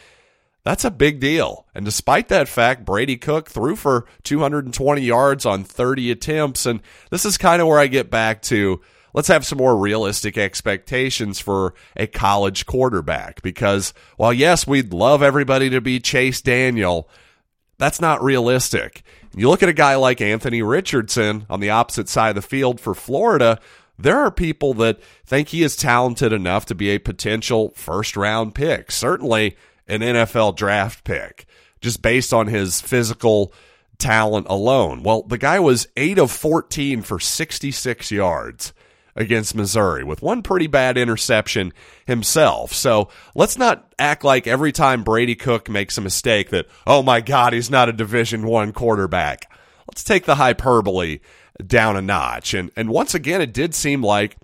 That's 0.64 0.86
a 0.86 0.92
big 0.92 1.20
deal. 1.20 1.66
And 1.74 1.86
despite 1.86 2.28
that 2.28 2.48
fact, 2.48 2.86
Brady 2.86 3.18
Cook 3.18 3.50
threw 3.50 3.76
for 3.76 4.06
220 4.24 5.02
yards 5.02 5.46
on 5.46 5.64
30 5.64 6.12
attempts. 6.12 6.66
And 6.66 6.82
this 7.10 7.26
is 7.26 7.38
kind 7.38 7.62
of 7.62 7.68
where 7.68 7.80
I 7.80 7.88
get 7.88 8.12
back 8.12 8.42
to 8.44 8.82
let's 9.14 9.30
have 9.30 9.46
some 9.46 9.58
more 9.58 9.76
realistic 9.76 10.38
expectations 10.38 11.40
for 11.40 11.74
a 11.96 12.08
college 12.08 12.66
quarterback. 12.66 13.42
Because 13.42 13.94
while, 14.18 14.34
yes, 14.34 14.68
we'd 14.68 14.94
love 14.94 15.24
everybody 15.24 15.70
to 15.72 15.82
be 15.82 16.00
Chase 16.00 16.42
Daniel, 16.42 17.10
that's 17.78 18.02
not 18.02 18.22
realistic. 18.22 19.04
You 19.36 19.50
look 19.50 19.64
at 19.64 19.70
a 19.70 19.74
guy 19.74 19.96
like 19.96 20.22
Anthony 20.22 20.62
Richardson 20.62 21.46
on 21.50 21.62
the 21.62 21.70
opposite 21.70 22.10
side 22.10 22.30
of 22.30 22.36
the 22.36 22.42
field 22.42 22.80
for 22.80 22.94
Florida, 22.94 23.60
there 24.00 24.18
are 24.18 24.32
people 24.32 24.74
that 24.76 25.02
think 25.26 25.50
he 25.50 25.62
is 25.62 25.76
talented 25.76 26.32
enough 26.32 26.66
to 26.68 26.76
be 26.76 26.90
a 26.90 27.00
potential 27.00 27.74
first 27.76 28.16
round 28.16 28.56
pick, 28.56 28.92
certainly 28.92 29.58
an 29.88 30.02
NFL 30.02 30.56
draft 30.56 31.04
pick, 31.04 31.46
just 31.82 32.02
based 32.02 32.34
on 32.34 32.48
his 32.48 32.80
physical 32.80 33.54
talent 33.98 34.48
alone. 34.50 35.04
Well, 35.04 35.24
the 35.24 35.38
guy 35.38 35.60
was 35.60 35.88
8 35.98 36.18
of 36.18 36.32
14 36.32 37.02
for 37.02 37.20
66 37.20 38.12
yards 38.12 38.74
against 39.16 39.54
Missouri 39.54 40.04
with 40.04 40.22
one 40.22 40.42
pretty 40.42 40.68
bad 40.68 40.98
interception 40.98 41.74
himself. 42.06 42.74
So 42.74 43.10
let's 43.36 43.58
not 43.58 43.92
act 44.00 44.24
like 44.24 44.48
every 44.48 44.72
time 44.72 45.04
Brady 45.04 45.36
Cook 45.36 45.70
makes 45.70 45.98
a 45.98 46.02
mistake 46.02 46.52
that, 46.52 46.68
oh 46.88 47.04
my 47.04 47.20
God, 47.20 47.52
he's 47.52 47.70
not 47.70 47.90
a 47.90 47.94
Division 47.94 48.48
One 48.48 48.72
quarterback. 48.72 49.49
Let's 49.90 50.04
take 50.04 50.26
the 50.26 50.36
hyperbole 50.36 51.20
down 51.66 51.98
a 51.98 52.02
notch. 52.02 52.54
And 52.54 52.72
and 52.76 52.90
once 52.90 53.16
again, 53.16 53.42
it 53.42 53.54
did 53.54 53.74
seem 53.74 54.04
like 54.04 54.38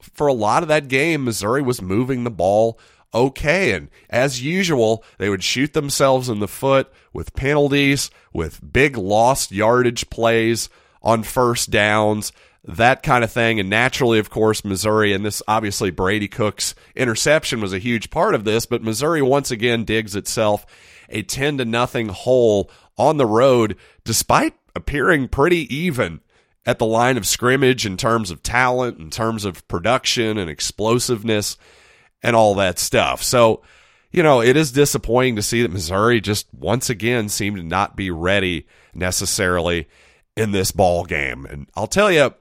for 0.00 0.26
a 0.26 0.34
lot 0.34 0.62
of 0.62 0.68
that 0.68 0.88
game, 0.88 1.24
Missouri 1.24 1.62
was 1.62 1.80
moving 1.80 2.24
the 2.24 2.30
ball 2.30 2.78
okay. 3.14 3.72
And 3.72 3.88
as 4.10 4.42
usual, 4.42 5.02
they 5.16 5.30
would 5.30 5.42
shoot 5.42 5.72
themselves 5.72 6.28
in 6.28 6.38
the 6.38 6.46
foot 6.46 6.92
with 7.12 7.34
penalties, 7.34 8.10
with 8.32 8.72
big 8.72 8.96
lost 8.96 9.50
yardage 9.50 10.10
plays 10.10 10.68
on 11.02 11.22
first 11.22 11.70
downs 11.70 12.30
that 12.64 13.02
kind 13.02 13.24
of 13.24 13.32
thing. 13.32 13.58
And 13.58 13.70
naturally, 13.70 14.18
of 14.18 14.30
course, 14.30 14.64
Missouri, 14.64 15.12
and 15.12 15.24
this 15.24 15.42
obviously 15.48 15.90
Brady 15.90 16.28
Cook's 16.28 16.74
interception 16.94 17.60
was 17.60 17.72
a 17.72 17.78
huge 17.78 18.10
part 18.10 18.34
of 18.34 18.44
this, 18.44 18.66
but 18.66 18.82
Missouri 18.82 19.22
once 19.22 19.50
again 19.50 19.84
digs 19.84 20.14
itself 20.14 20.66
a 21.08 21.22
10 21.22 21.58
to 21.58 21.64
nothing 21.64 22.08
hole 22.08 22.70
on 22.96 23.16
the 23.16 23.26
road, 23.26 23.76
despite 24.04 24.54
appearing 24.74 25.28
pretty 25.28 25.72
even 25.74 26.20
at 26.66 26.78
the 26.78 26.86
line 26.86 27.16
of 27.16 27.26
scrimmage 27.26 27.86
in 27.86 27.96
terms 27.96 28.30
of 28.30 28.42
talent, 28.42 28.98
in 28.98 29.10
terms 29.10 29.44
of 29.44 29.66
production 29.68 30.38
and 30.38 30.50
explosiveness 30.50 31.56
and 32.22 32.36
all 32.36 32.54
that 32.54 32.78
stuff. 32.78 33.22
So, 33.22 33.62
you 34.10 34.22
know, 34.22 34.42
it 34.42 34.56
is 34.56 34.72
disappointing 34.72 35.36
to 35.36 35.42
see 35.42 35.62
that 35.62 35.72
Missouri 35.72 36.20
just 36.20 36.46
once 36.52 36.90
again 36.90 37.28
seemed 37.28 37.56
to 37.56 37.62
not 37.62 37.96
be 37.96 38.10
ready 38.10 38.66
necessarily 38.94 39.88
in 40.36 40.52
this 40.52 40.70
ball 40.70 41.04
game. 41.04 41.46
And 41.46 41.68
I'll 41.74 41.86
tell 41.86 42.10
you, 42.10 42.34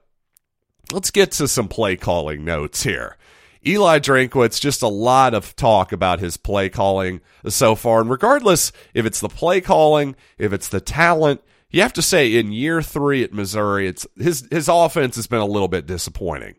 let's 0.92 1.12
get 1.12 1.32
to 1.34 1.48
some 1.48 1.68
play 1.68 1.96
calling 1.96 2.44
notes 2.44 2.84
here. 2.84 3.18
Eli 3.66 4.00
Drinkwitz, 4.00 4.60
just 4.60 4.82
a 4.82 4.88
lot 4.88 5.34
of 5.34 5.56
talk 5.56 5.92
about 5.92 6.20
his 6.20 6.38
play 6.38 6.70
calling 6.70 7.20
so 7.48 7.76
far. 7.76 8.02
And 8.02 8.10
regardless 8.10 8.72
if 8.94 9.06
it's 9.06 9.20
the 9.20 9.30
play 9.30 9.60
calling, 9.60 10.16
if 10.38 10.54
it's 10.54 10.70
the 10.70 10.80
talent, 10.80 11.42
you 11.72 11.82
have 11.82 11.94
to 11.94 12.02
say 12.02 12.36
in 12.36 12.52
year 12.52 12.82
three 12.82 13.24
at 13.24 13.34
Missouri, 13.34 13.88
it's 13.88 14.08
his 14.18 14.48
his 14.52 14.68
offense 14.68 15.16
has 15.16 15.28
been 15.28 15.40
a 15.40 15.46
little 15.46 15.68
bit 15.68 15.86
disappointing. 15.86 16.56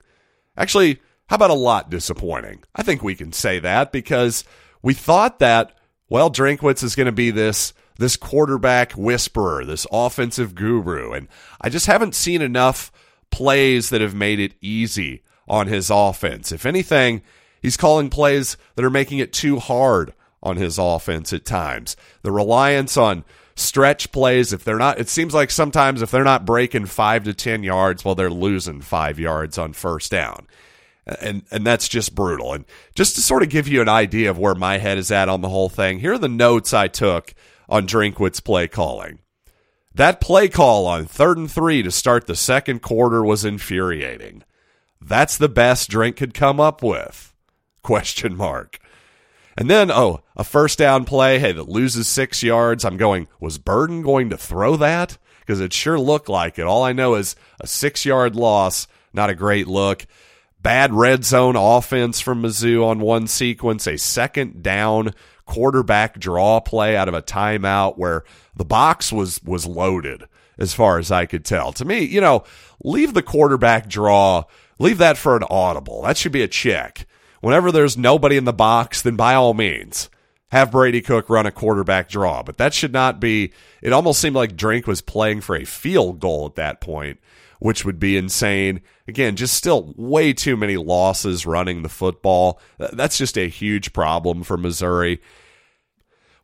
Actually, 0.57 1.01
how 1.27 1.37
about 1.37 1.51
a 1.51 1.55
lot 1.55 1.91
disappointing? 1.91 2.63
I 2.75 2.83
think 2.83 3.03
we 3.03 3.15
can 3.15 3.33
say 3.33 3.59
that 3.61 3.93
because 3.93 4.45
we 4.83 4.95
thought 4.95 5.39
that 5.41 5.73
well, 6.09 6.31
Drinkwitz 6.31 6.83
is 6.83 6.97
going 6.97 7.07
to 7.07 7.13
be 7.13 7.31
this 7.31 7.73
this 7.99 8.17
quarterback 8.17 8.93
whisperer, 8.93 9.65
this 9.65 9.87
offensive 9.93 10.55
guru, 10.55 11.13
and 11.13 11.29
I 11.61 11.69
just 11.69 11.87
haven't 11.87 12.15
seen 12.15 12.43
enough 12.43 12.91
plays 13.31 13.91
that 13.91 14.01
have 14.01 14.15
made 14.15 14.41
it 14.41 14.55
easy 14.61 15.23
on 15.47 15.67
his 15.67 15.91
offense. 15.91 16.51
If 16.51 16.67
anything, 16.67 17.23
he's 17.61 17.77
calling 17.77 18.11
plays 18.11 18.57
that 18.75 18.85
are 18.85 18.91
making 18.91 19.19
it 19.19 19.33
too 19.33 19.59
hard 19.59 20.15
on 20.43 20.57
his 20.57 20.79
offense 20.79 21.33
at 21.33 21.45
times. 21.45 21.97
The 22.23 22.33
reliance 22.33 22.97
on 22.97 23.25
stretch 23.61 24.13
plays, 24.13 24.53
if 24.53 24.65
they're 24.65 24.79
not, 24.79 24.99
it 24.99 25.09
seems 25.09 25.35
like 25.35 25.51
sometimes 25.51 26.03
if 26.03 26.11
they're 26.11 26.25
not 26.25 26.45
breaking 26.45 26.87
five 26.87 27.25
to 27.25 27.35
10 27.35 27.63
yards, 27.63 28.05
well, 28.05 28.15
they're 28.15 28.31
losing 28.31 28.81
five 28.81 29.19
yards 29.19 29.59
on 29.59 29.73
first 29.73 30.11
down. 30.11 30.47
And, 31.07 31.43
and 31.51 31.67
that's 31.67 31.89
just 31.89 32.15
brutal. 32.15 32.53
And 32.53 32.65
just 32.95 33.15
to 33.17 33.23
sort 33.23 33.43
of 33.43 33.49
give 33.49 33.67
you 33.67 33.81
an 33.81 33.89
idea 33.89 34.31
of 34.31 34.39
where 34.39 34.55
my 34.55 34.79
head 34.79 34.99
is 34.99 35.11
at 35.11 35.29
on 35.29 35.41
the 35.41 35.49
whole 35.49 35.69
thing, 35.69 35.99
here 36.01 36.13
are 36.13 36.19
the 36.19 36.29
notes 36.29 36.73
I 36.73 36.89
took 36.89 37.35
on 37.69 37.87
Drinkwitz's 37.87 38.41
play 38.41 38.69
calling. 38.69 39.21
That 39.95 40.21
play 40.21 40.49
call 40.49 40.87
on 40.87 41.07
third 41.07 41.37
and 41.39 41.51
three 41.51 41.83
to 41.83 41.91
start 41.91 42.27
the 42.27 42.37
second 42.37 42.81
quarter 42.81 43.25
was 43.25 43.45
infuriating. 43.45 44.45
That's 45.01 45.37
the 45.37 45.49
best 45.49 45.89
Drink 45.91 46.17
could 46.17 46.35
come 46.35 46.61
up 46.61 46.83
with. 46.83 47.35
Question 47.83 48.37
mark. 48.37 48.79
And 49.57 49.69
then, 49.69 49.91
oh, 49.91 50.21
a 50.37 50.45
first 50.45 50.79
down 50.79 51.05
play, 51.05 51.39
hey, 51.39 51.53
that 51.53 51.69
loses 51.69 52.07
six 52.07 52.43
yards. 52.43 52.85
I'm 52.85 52.97
going, 52.97 53.29
was 53.41 53.59
Burden 53.59 54.03
going 54.03 54.31
to 54.31 54.37
throw 54.37 54.77
that? 54.77 55.19
Because 55.41 55.61
it 55.61 55.73
sure 55.73 55.99
looked 55.99 56.29
like 56.29 56.59
it. 56.59 56.67
All 56.67 56.85
I 56.85 56.93
know 56.93 57.17
is 57.17 57.37
a 57.61 57.67
six 57.67 58.05
yard 58.05 58.37
loss, 58.37 58.87
not 59.13 59.31
a 59.31 59.35
great 59.35 59.67
look. 59.67 60.07
Bad 60.63 60.93
red 60.93 61.25
zone 61.25 61.57
offense 61.57 62.21
from 62.21 62.43
Mizzou 62.43 62.85
on 62.85 63.01
one 63.01 63.27
sequence, 63.27 63.87
a 63.87 63.97
second 63.97 64.63
down 64.63 65.15
quarterback 65.47 66.19
draw 66.19 66.61
play 66.61 66.97
out 66.97 67.09
of 67.09 67.15
a 67.15 67.23
timeout 67.23 67.99
where 67.99 68.23
the 68.55 68.65
box 68.65 69.13
was 69.13 69.43
was 69.43 69.67
loaded 69.67 70.25
as 70.59 70.75
far 70.75 70.99
as 70.99 71.11
I 71.11 71.27
could 71.27 71.45
tell. 71.45 71.73
To 71.73 71.85
me, 71.85 72.05
you 72.05 72.21
know, 72.21 72.45
leave 72.85 73.15
the 73.15 73.23
quarterback 73.23 73.89
draw, 73.89 74.45
leave 74.79 74.99
that 74.99 75.17
for 75.17 75.37
an 75.37 75.45
audible. 75.51 76.03
That 76.03 76.19
should 76.19 76.33
be 76.33 76.43
a 76.43 76.49
check. 76.49 77.07
Whenever 77.41 77.73
there's 77.73 77.97
nobody 77.97 78.37
in 78.37 78.45
the 78.45 78.53
box, 78.53 79.03
then 79.03 79.17
by 79.17 79.35
all 79.35 79.55
means, 79.55 80.11
have 80.51 80.71
Brady 80.71 81.01
Cook 81.01 81.31
run 81.31 81.47
a 81.47 81.51
quarterback 81.51 82.09
draw. 82.09 82.43
But 82.43 82.59
that 82.59 82.75
should 82.75 82.93
not 82.93 83.21
be 83.21 83.53
it 83.83 83.93
almost 83.93 84.21
seemed 84.21 84.37
like 84.37 84.57
Drink 84.57 84.87
was 84.87 85.01
playing 85.01 85.41
for 85.41 85.57
a 85.57 85.65
field 85.65 86.21
goal 86.21 86.47
at 86.47 86.57
that 86.57 86.81
point, 86.81 87.19
which 87.59 87.85
would 87.85 87.99
be 87.99 88.17
insane. 88.17 88.81
Again, 89.09 89.37
just 89.37 89.55
still 89.55 89.95
way 89.97 90.33
too 90.33 90.57
many 90.57 90.77
losses 90.77 91.47
running 91.47 91.83
the 91.83 91.89
football. 91.89 92.61
That's 92.79 93.19
just 93.19 93.39
a 93.39 93.49
huge 93.49 93.93
problem 93.93 94.43
for 94.43 94.57
Missouri. 94.57 95.21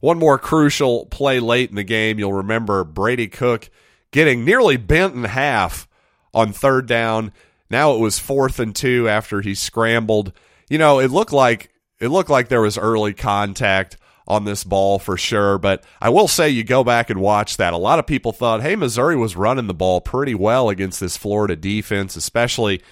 One 0.00 0.18
more 0.18 0.38
crucial 0.38 1.06
play 1.06 1.40
late 1.40 1.70
in 1.70 1.76
the 1.76 1.84
game, 1.84 2.18
you'll 2.18 2.32
remember 2.32 2.84
Brady 2.84 3.28
Cook 3.28 3.70
getting 4.12 4.44
nearly 4.44 4.76
bent 4.76 5.14
in 5.14 5.24
half 5.24 5.88
on 6.32 6.52
third 6.52 6.86
down. 6.86 7.32
Now 7.70 7.94
it 7.94 7.98
was 7.98 8.18
fourth 8.18 8.60
and 8.60 8.74
two 8.74 9.08
after 9.08 9.40
he 9.40 9.54
scrambled. 9.54 10.32
You 10.68 10.78
know, 10.78 10.98
it 10.98 11.10
looked 11.10 11.32
like 11.32 11.70
it 12.00 12.08
looked 12.08 12.30
like 12.30 12.48
there 12.48 12.62
was 12.62 12.76
early 12.78 13.14
contact 13.14 13.96
on 14.28 14.44
this 14.44 14.64
ball 14.64 14.98
for 14.98 15.16
sure. 15.16 15.58
But 15.58 15.84
I 16.00 16.08
will 16.08 16.28
say, 16.28 16.50
you 16.50 16.64
go 16.64 16.82
back 16.84 17.10
and 17.10 17.20
watch 17.20 17.56
that. 17.56 17.72
A 17.72 17.78
lot 17.78 17.98
of 17.98 18.06
people 18.06 18.32
thought, 18.32 18.62
hey, 18.62 18.76
Missouri 18.76 19.16
was 19.16 19.36
running 19.36 19.66
the 19.66 19.74
ball 19.74 20.00
pretty 20.00 20.34
well 20.34 20.68
against 20.68 21.00
this 21.00 21.16
Florida 21.16 21.56
defense, 21.56 22.16
especially 22.16 22.82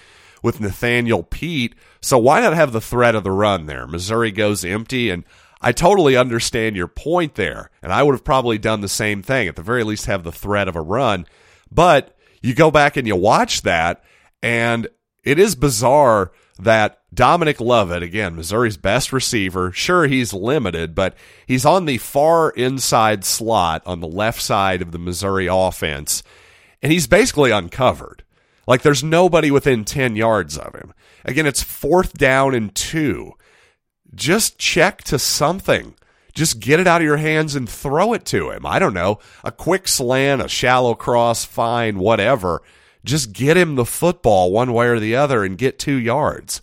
with 0.43 0.61
Nathaniel 0.61 1.23
Peat. 1.23 1.75
So 2.01 2.19
why 2.19 2.41
not 2.41 2.55
have 2.55 2.73
the 2.73 2.81
threat 2.81 3.15
of 3.15 3.25
the 3.25 3.33
run 3.33 3.67
there? 3.67 3.87
Missouri 3.87 4.31
goes 4.31 4.65
empty, 4.65 5.11
and 5.11 5.25
I 5.61 5.73
totally 5.73 6.17
understand 6.17 6.77
your 6.77 6.89
point 6.89 7.35
there. 7.35 7.71
And 7.83 7.93
I 7.93 8.03
would 8.03 8.13
have 8.13 8.25
probably 8.25 8.59
done 8.59 8.81
the 8.81 8.89
same 8.89 9.23
thing, 9.23 9.49
at 9.49 9.57
the 9.57 9.63
very 9.63 9.83
least, 9.83 10.07
have 10.07 10.23
the 10.23 10.33
threat 10.33 10.69
of 10.69 10.77
a 10.77 10.83
run. 10.83 11.27
But 11.71 12.17
you 12.43 12.55
go 12.55 12.71
back 12.71 12.97
and 12.97 13.09
you 13.09 13.17
watch 13.17 13.63
that, 13.63 14.05
and 14.43 14.87
it 15.25 15.39
is 15.39 15.55
bizarre 15.57 16.31
that 16.59 17.01
Dominic 17.13 17.61
Lovett, 17.61 18.03
again, 18.03 18.37
Missouri's 18.37 18.77
best 18.77 19.13
receiver, 19.13 19.73
sure, 19.73 20.07
he's 20.07 20.33
limited, 20.33 20.95
but 20.95 21.15
he's 21.47 21.65
on 21.65 21.85
the 21.85 21.99
far 21.99 22.51
inside 22.51 23.25
slot 23.25 23.83
on 23.87 24.01
the 24.01 24.09
left 24.09 24.41
side 24.41 24.83
of 24.83 24.93
the 24.93 24.99
Missouri 24.99 25.49
offense, 25.51 26.23
and 26.83 26.93
he's 26.93 27.07
basically 27.07 27.51
uncovered. 27.51 28.23
Like 28.67 28.83
there's 28.83 29.05
nobody 29.05 29.51
within 29.51 29.85
10 29.85 30.17
yards 30.17 30.57
of 30.57 30.75
him. 30.75 30.95
Again, 31.25 31.47
it's 31.47 31.63
fourth 31.63 32.15
down 32.15 32.55
and 32.55 32.75
two. 32.75 33.33
Just 34.15 34.59
check 34.59 35.03
to 35.05 35.19
something. 35.19 35.95
Just 36.35 36.61
get 36.61 36.81
it 36.81 36.87
out 36.87 37.01
of 37.01 37.07
your 37.07 37.17
hands 37.17 37.55
and 37.55 37.69
throw 37.69 38.13
it 38.13 38.25
to 38.27 38.51
him. 38.51 38.67
I 38.67 38.79
don't 38.79 38.95
know. 38.95 39.21
A 39.45 39.53
quick 39.53 39.87
slant, 39.87 40.43
a 40.43 40.49
shallow 40.49 40.95
cross, 40.95 41.45
fine, 41.45 41.99
whatever. 41.99 42.63
Just 43.05 43.33
get 43.33 43.57
him 43.57 43.75
the 43.75 43.85
football 43.85 44.51
one 44.51 44.73
way 44.73 44.87
or 44.87 44.99
the 44.99 45.15
other 45.15 45.45
and 45.45 45.59
get 45.59 45.79
two 45.79 45.97
yards. 45.97 46.61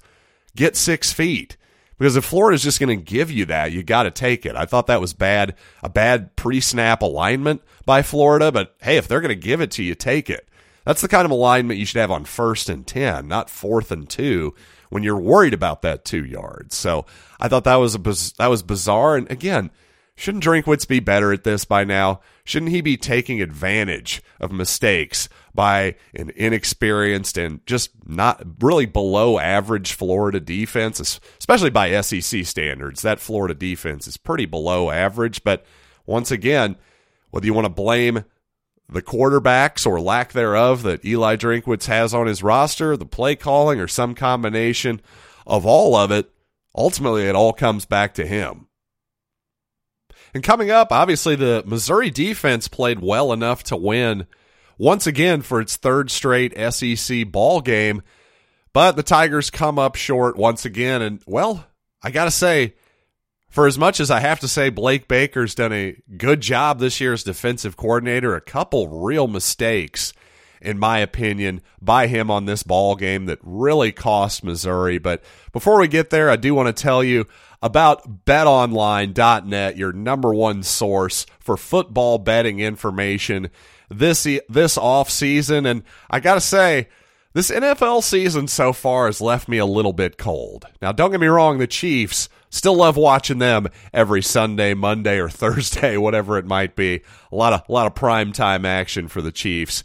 Get 0.55 0.75
six 0.75 1.13
feet. 1.13 1.55
Because 1.97 2.15
if 2.15 2.25
Florida's 2.25 2.63
just 2.63 2.79
going 2.79 2.97
to 2.97 3.03
give 3.03 3.29
you 3.29 3.45
that, 3.45 3.71
you 3.71 3.83
got 3.83 4.03
to 4.03 4.11
take 4.11 4.43
it. 4.47 4.55
I 4.55 4.65
thought 4.65 4.87
that 4.87 4.99
was 4.99 5.13
bad, 5.13 5.55
a 5.83 5.89
bad 5.89 6.35
pre-snap 6.35 7.03
alignment 7.03 7.61
by 7.85 8.01
Florida, 8.01 8.51
but 8.51 8.75
hey, 8.81 8.97
if 8.97 9.07
they're 9.07 9.21
going 9.21 9.29
to 9.29 9.35
give 9.35 9.61
it 9.61 9.69
to 9.71 9.83
you, 9.83 9.93
take 9.93 10.27
it. 10.27 10.49
That's 10.83 11.01
the 11.01 11.07
kind 11.07 11.25
of 11.25 11.31
alignment 11.31 11.79
you 11.79 11.85
should 11.85 12.01
have 12.01 12.09
on 12.09 12.25
first 12.25 12.69
and 12.69 12.87
10, 12.87 13.27
not 13.27 13.51
fourth 13.51 13.91
and 13.91 14.09
2 14.09 14.55
when 14.89 15.03
you're 15.03 15.15
worried 15.15 15.53
about 15.53 15.83
that 15.83 16.03
2 16.03 16.25
yards. 16.25 16.75
So, 16.75 17.05
I 17.39 17.47
thought 17.47 17.65
that 17.65 17.75
was 17.75 17.93
a 17.93 17.99
that 18.39 18.47
was 18.47 18.63
bizarre 18.63 19.15
and 19.15 19.29
again, 19.29 19.69
shouldn't 20.15 20.43
Drinkwitz 20.43 20.87
be 20.87 20.99
better 20.99 21.31
at 21.31 21.43
this 21.43 21.65
by 21.65 21.83
now? 21.83 22.21
Shouldn't 22.43 22.71
he 22.71 22.81
be 22.81 22.97
taking 22.97 23.43
advantage 23.43 24.23
of 24.39 24.51
mistakes 24.51 25.29
by 25.53 25.95
an 26.15 26.31
inexperienced 26.35 27.37
and 27.37 27.65
just 27.65 27.91
not 28.05 28.43
really 28.61 28.85
below 28.85 29.39
average 29.39 29.93
Florida 29.93 30.39
defense, 30.39 31.19
especially 31.39 31.69
by 31.69 31.99
SEC 32.01 32.45
standards? 32.45 33.01
That 33.01 33.19
Florida 33.19 33.53
defense 33.53 34.07
is 34.07 34.17
pretty 34.17 34.45
below 34.45 34.89
average. 34.89 35.43
But 35.43 35.65
once 36.05 36.31
again, 36.31 36.75
whether 37.29 37.45
you 37.45 37.53
want 37.53 37.65
to 37.65 37.69
blame 37.69 38.25
the 38.89 39.01
quarterbacks 39.01 39.87
or 39.87 40.01
lack 40.01 40.33
thereof 40.33 40.83
that 40.83 41.05
Eli 41.05 41.37
Drinkwitz 41.37 41.85
has 41.85 42.13
on 42.13 42.27
his 42.27 42.43
roster, 42.43 42.97
the 42.97 43.05
play 43.05 43.35
calling, 43.35 43.79
or 43.79 43.87
some 43.87 44.13
combination 44.13 45.01
of 45.47 45.65
all 45.65 45.95
of 45.95 46.11
it, 46.11 46.29
ultimately 46.75 47.23
it 47.23 47.35
all 47.35 47.53
comes 47.53 47.85
back 47.85 48.13
to 48.15 48.25
him. 48.25 48.67
And 50.33 50.43
coming 50.43 50.71
up, 50.71 50.91
obviously, 50.91 51.35
the 51.35 51.63
Missouri 51.65 52.09
defense 52.09 52.67
played 52.67 52.99
well 52.99 53.33
enough 53.33 53.63
to 53.65 53.75
win 53.75 54.27
once 54.77 55.07
again 55.07 55.41
for 55.41 55.61
its 55.61 55.75
third 55.75 56.11
straight 56.11 56.53
SEC 56.73 57.31
ball 57.31 57.61
game. 57.61 58.01
But 58.73 58.95
the 58.95 59.03
Tigers 59.03 59.49
come 59.49 59.77
up 59.77 59.95
short 59.95 60.37
once 60.37 60.65
again. 60.65 61.01
And, 61.01 61.21
well, 61.25 61.65
I 62.01 62.11
got 62.11 62.25
to 62.25 62.31
say, 62.31 62.75
for 63.49 63.67
as 63.67 63.77
much 63.77 63.99
as 63.99 64.09
I 64.09 64.21
have 64.21 64.39
to 64.39 64.47
say 64.47 64.69
Blake 64.69 65.07
Baker's 65.07 65.55
done 65.55 65.73
a 65.73 65.97
good 66.17 66.41
job 66.41 66.79
this 66.79 67.01
year 67.01 67.13
as 67.13 67.23
defensive 67.23 67.75
coordinator, 67.75 68.33
a 68.33 68.41
couple 68.41 69.01
real 69.01 69.27
mistakes, 69.27 70.13
in 70.61 70.79
my 70.79 70.99
opinion, 70.99 71.61
by 71.81 72.07
him 72.07 72.31
on 72.31 72.45
this 72.45 72.63
ball 72.63 72.95
game 72.95 73.25
that 73.25 73.39
really 73.41 73.91
cost 73.91 74.43
Missouri. 74.43 74.99
But 74.99 75.21
before 75.51 75.79
we 75.79 75.89
get 75.89 76.11
there, 76.11 76.29
I 76.29 76.37
do 76.37 76.55
want 76.55 76.75
to 76.75 76.81
tell 76.81 77.03
you 77.03 77.25
about 77.61 78.25
betonline.net, 78.25 79.77
your 79.77 79.91
number 79.91 80.33
one 80.33 80.63
source 80.63 81.25
for 81.39 81.57
football 81.57 82.19
betting 82.19 82.59
information 82.59 83.49
this 83.91 84.27
this 84.49 84.77
off 84.77 85.09
season 85.09 85.65
and 85.65 85.83
I 86.09 86.19
got 86.19 86.35
to 86.35 86.41
say 86.41 86.87
this 87.33 87.51
NFL 87.51 88.03
season 88.03 88.47
so 88.47 88.73
far 88.73 89.05
has 89.05 89.21
left 89.21 89.47
me 89.47 89.57
a 89.57 89.65
little 89.65 89.93
bit 89.93 90.17
cold. 90.17 90.65
Now 90.81 90.91
don't 90.91 91.11
get 91.11 91.19
me 91.19 91.27
wrong, 91.27 91.57
the 91.57 91.67
Chiefs 91.67 92.29
still 92.49 92.75
love 92.75 92.97
watching 92.97 93.39
them 93.39 93.67
every 93.93 94.21
Sunday, 94.21 94.73
Monday 94.73 95.19
or 95.19 95.29
Thursday, 95.29 95.97
whatever 95.97 96.37
it 96.37 96.45
might 96.45 96.75
be. 96.75 97.01
A 97.31 97.35
lot 97.35 97.53
of 97.53 97.63
a 97.67 97.71
lot 97.71 97.87
of 97.87 97.95
prime 97.95 98.31
time 98.31 98.65
action 98.65 99.07
for 99.07 99.21
the 99.21 99.31
Chiefs. 99.31 99.83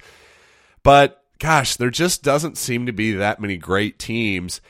But 0.82 1.22
gosh, 1.38 1.76
there 1.76 1.90
just 1.90 2.22
doesn't 2.22 2.58
seem 2.58 2.86
to 2.86 2.92
be 2.92 3.12
that 3.12 3.40
many 3.40 3.56
great 3.56 3.98
teams 3.98 4.60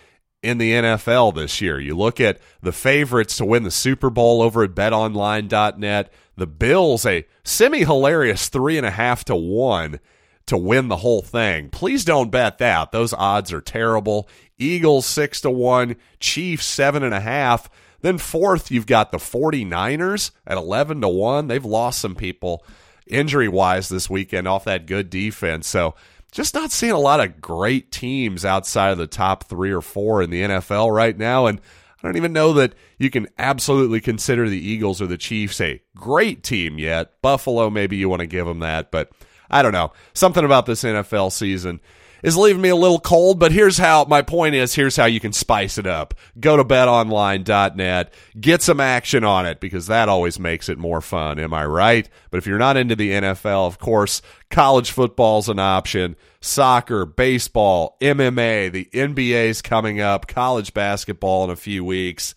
in 0.47 0.59
the 0.59 0.73
NFL 0.73 1.35
this 1.35 1.61
year. 1.61 1.81
You 1.81 1.97
look 1.97 2.21
at 2.21 2.38
the 2.62 2.73
favorites 2.73 3.37
to 3.38 3.45
win 3.45 3.65
the 3.65 3.71
Super 3.71 4.11
Bowl 4.11 4.41
over 4.41 4.62
at 4.62 4.76
betonline.net. 4.76 6.12
The 6.37 6.47
Bills, 6.47 7.05
a 7.05 7.26
semi 7.43 7.81
hilarious 7.81 8.49
three 8.49 8.79
and 8.79 8.87
a 8.87 8.91
half 8.93 9.25
to 9.25 9.35
one 9.35 9.99
to 10.47 10.57
win 10.57 10.87
the 10.87 10.99
whole 10.99 11.23
thing. 11.23 11.71
Please 11.71 12.05
don't 12.05 12.31
bet 12.31 12.59
that. 12.59 12.93
Those 12.93 13.13
odds 13.13 13.52
are 13.52 13.61
terrible. 13.61 14.28
Eagles 14.56 15.04
six 15.04 15.41
to 15.41 15.50
one, 15.50 15.97
Chiefs 16.21 16.65
seven 16.65 17.02
and 17.02 17.15
a 17.15 17.21
half. 17.21 17.69
Then 18.02 18.19
fourth, 18.19 18.71
you've 18.71 18.87
got 18.87 19.11
the 19.11 19.19
49ers 19.19 20.30
at 20.47 20.56
11 20.56 21.00
to 21.00 21.09
1. 21.09 21.49
They've 21.49 21.65
lost 21.65 21.99
some 21.99 22.15
people 22.15 22.65
injury 23.09 23.49
wise 23.49 23.89
this 23.89 24.09
weekend 24.09 24.47
off 24.47 24.65
that 24.65 24.87
good 24.87 25.11
defense. 25.11 25.67
So 25.67 25.95
just 26.32 26.54
not 26.54 26.73
seeing 26.73 26.93
a 26.93 26.99
lot 26.99 27.21
of 27.21 27.41
great 27.41 27.91
teams 27.91 28.45
outside 28.45 28.91
of 28.91 28.99
the 28.99 29.06
top 29.06 29.45
three 29.45 29.71
or 29.71 29.80
four 29.80 30.23
in 30.23 30.30
the 30.30 30.43
NFL 30.43 30.95
right 30.95 31.17
now. 31.17 31.47
And 31.47 31.60
I 31.99 32.06
don't 32.06 32.17
even 32.17 32.32
know 32.32 32.52
that 32.54 32.75
you 32.99 33.10
can 33.10 33.26
absolutely 33.39 34.00
consider 34.00 34.49
the 34.49 34.58
Eagles 34.58 35.00
or 35.00 35.06
the 35.06 35.17
Chiefs 35.17 35.60
a 35.60 35.82
great 35.95 36.43
team 36.43 36.78
yet. 36.78 37.21
Buffalo, 37.23 37.71
maybe 37.71 37.97
you 37.97 38.08
want 38.08 38.21
to 38.21 38.26
give 38.26 38.47
them 38.47 38.60
that, 38.60 38.91
but 38.91 39.10
I 39.50 39.62
don't 39.62 39.73
know. 39.73 39.93
Something 40.12 40.45
about 40.45 40.67
this 40.67 40.82
NFL 40.82 41.32
season 41.32 41.80
is 42.23 42.37
leaving 42.37 42.63
me 42.63 42.69
a 42.69 42.76
little 42.76 42.99
cold, 42.99 43.39
but 43.39 43.52
here's 43.52 43.79
how 43.79 44.05
my 44.05 44.23
point 44.23 44.55
is 44.55 44.75
here's 44.75 44.97
how 44.97 45.05
you 45.07 45.21
can 45.21 45.33
spice 45.33 45.79
it 45.79 45.87
up. 45.87 46.15
Go 46.39 46.57
to 46.57 46.65
betonline.net, 46.65 48.13
get 48.41 48.63
some 48.63 48.81
action 48.81 49.25
on 49.25 49.47
it 49.47 49.61
because 49.61 49.87
that 49.87 50.09
always 50.09 50.39
makes 50.39 50.69
it 50.69 50.79
more 50.79 51.00
fun, 51.00 51.39
am 51.39 51.55
I 51.55 51.65
right? 51.67 52.09
But 52.31 52.39
if 52.39 52.47
you're 52.47 52.59
not 52.59 52.76
into 52.76 52.97
the 52.97 53.13
NFL, 53.13 53.67
of 53.67 53.79
course, 53.79 54.23
college 54.50 54.91
football's 54.91 55.49
an 55.49 55.59
option, 55.59 56.17
soccer, 56.41 57.07
baseball, 57.07 57.97
MMA, 58.00 58.73
the 58.73 58.89
NBA's 58.93 59.63
coming 59.63 60.00
up, 60.00 60.26
college 60.26 60.75
basketball 60.75 61.45
in 61.45 61.50
a 61.50 61.57
few 61.57 61.85
weeks. 61.85 62.35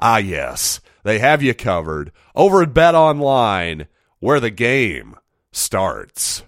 Ah, 0.00 0.18
yes, 0.18 0.80
they 1.02 1.18
have 1.18 1.42
you 1.42 1.54
covered 1.54 2.12
over 2.34 2.62
at 2.62 2.74
BetOnline 2.74 3.86
where 4.20 4.40
the 4.40 4.50
game 4.50 5.16
starts. 5.52 6.42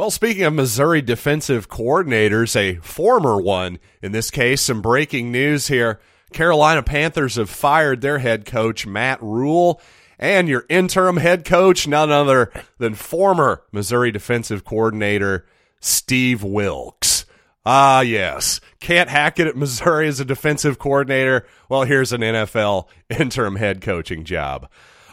Well, 0.00 0.10
speaking 0.10 0.44
of 0.44 0.54
Missouri 0.54 1.02
defensive 1.02 1.68
coordinators, 1.68 2.56
a 2.56 2.76
former 2.76 3.38
one 3.38 3.78
in 4.00 4.12
this 4.12 4.30
case, 4.30 4.62
some 4.62 4.80
breaking 4.80 5.30
news 5.30 5.68
here. 5.68 6.00
Carolina 6.32 6.82
Panthers 6.82 7.34
have 7.34 7.50
fired 7.50 8.00
their 8.00 8.18
head 8.18 8.46
coach, 8.46 8.86
Matt 8.86 9.22
Rhule, 9.22 9.78
and 10.18 10.48
your 10.48 10.64
interim 10.70 11.18
head 11.18 11.44
coach, 11.44 11.86
none 11.86 12.10
other 12.10 12.50
than 12.78 12.94
former 12.94 13.62
Missouri 13.72 14.10
defensive 14.10 14.64
coordinator, 14.64 15.44
Steve 15.80 16.42
Wilks. 16.42 17.26
Ah, 17.66 18.00
yes. 18.00 18.58
Can't 18.80 19.10
hack 19.10 19.38
it 19.38 19.48
at 19.48 19.56
Missouri 19.58 20.08
as 20.08 20.18
a 20.18 20.24
defensive 20.24 20.78
coordinator. 20.78 21.46
Well, 21.68 21.82
here's 21.82 22.14
an 22.14 22.22
NFL 22.22 22.86
interim 23.10 23.56
head 23.56 23.82
coaching 23.82 24.24
job. 24.24 24.66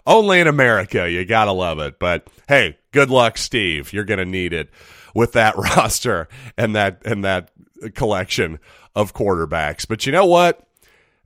Only 0.07 0.39
in 0.39 0.47
America. 0.47 1.09
You 1.09 1.25
gotta 1.25 1.51
love 1.51 1.79
it. 1.79 1.99
But 1.99 2.27
hey, 2.47 2.77
good 2.91 3.09
luck, 3.09 3.37
Steve. 3.37 3.91
You're 3.91 4.05
gonna 4.05 4.25
need 4.25 4.53
it 4.53 4.69
with 5.13 5.33
that 5.33 5.57
roster 5.57 6.29
and 6.57 6.73
that 6.75 7.01
and 7.05 7.25
that 7.25 7.51
collection 7.93 8.59
of 8.95 9.13
quarterbacks. 9.13 9.85
But 9.85 10.05
you 10.05 10.13
know 10.13 10.25
what? 10.25 10.63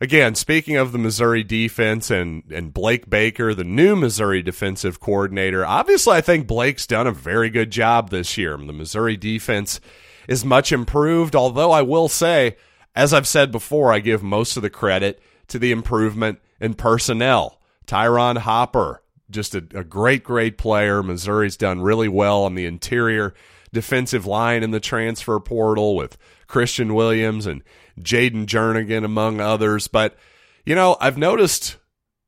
Again, 0.02 0.34
speaking 0.34 0.78
of 0.78 0.94
the 0.94 0.98
Missouri 0.98 1.44
defense 1.44 2.10
and, 2.10 2.42
and 2.52 2.74
Blake 2.74 3.08
Baker, 3.08 3.54
the 3.54 3.64
new 3.64 3.96
Missouri 3.96 4.42
defensive 4.42 5.00
coordinator, 5.00 5.64
obviously 5.64 6.16
I 6.16 6.22
think 6.22 6.48
Blake's 6.48 6.88
done 6.88 7.06
a 7.06 7.12
very 7.12 7.52
good 7.52 7.70
job 7.70 8.10
this 8.10 8.36
year. 8.36 8.58
The 8.58 8.74
Missouri 8.74 9.16
defense 9.16 9.80
is 10.28 10.44
much 10.44 10.72
improved, 10.72 11.36
although 11.36 11.72
I 11.72 11.84
will 11.84 12.10
say, 12.10 12.58
as 12.96 13.14
I've 13.14 13.28
said 13.28 13.52
before, 13.52 13.94
I 13.94 14.00
give 14.00 14.24
most 14.24 14.58
of 14.58 14.64
the 14.64 14.72
credit 14.72 15.22
to 15.50 15.60
the 15.60 15.72
improvement 15.72 16.40
in 16.60 16.74
personnel. 16.74 17.61
Ty'Ron 17.92 18.38
Hopper, 18.38 19.04
just 19.30 19.54
a, 19.54 19.58
a 19.76 19.84
great, 19.84 20.24
great 20.24 20.58
player. 20.58 21.04
Missouri's 21.04 21.58
done 21.58 21.82
really 21.82 22.08
well 22.08 22.44
on 22.46 22.56
the 22.56 22.66
interior 22.66 23.34
defensive 23.74 24.26
line 24.26 24.64
in 24.64 24.72
the 24.72 24.80
transfer 24.80 25.38
portal 25.42 25.98
with 25.98 26.18
Kristian 26.48 26.96
Williams 26.96 27.46
and 27.46 27.62
Jayden 28.00 28.46
Jernigan, 28.46 29.04
among 29.04 29.42
others. 29.42 29.90
But, 29.90 30.16
you 30.66 30.74
know, 30.74 30.96
I've 31.02 31.18
noticed 31.18 31.76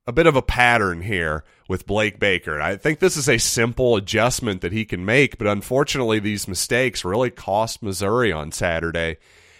a 0.05 0.11
bit 0.11 0.27
of 0.27 0.35
a 0.35 0.41
pattern 0.41 1.01
here 1.01 1.45
with 1.69 1.87
Blake 1.87 2.19
Baker. 2.19 2.59
I 2.59 2.75
think 2.75 2.99
this 2.99 3.15
is 3.15 3.29
a 3.29 3.37
simple 3.37 3.95
adjustment 3.95 4.59
that 4.63 4.73
he 4.73 4.83
can 4.83 5.05
make, 5.05 5.37
but 5.37 5.47
unfortunately, 5.47 6.19
these 6.19 6.45
mistakes 6.45 7.05
really 7.05 7.29
cost 7.29 7.81
Missouri 7.81 8.33
on 8.33 8.51
Saturday, 8.51 9.15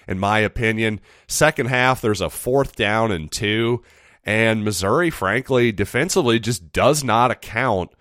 in 0.05 0.19
my 0.19 0.39
opinion. 0.39 0.99
Second 1.29 1.67
half, 1.67 2.01
there's 2.01 2.19
a 2.19 2.29
fourth 2.29 2.75
down 2.75 3.13
and 3.13 3.31
two. 3.31 3.81
And 4.25 4.63
Missouri, 4.63 5.09
frankly, 5.09 5.71
defensively 5.71 6.39
just 6.39 6.71
does 6.71 7.03
not 7.03 7.31
account 7.31 7.91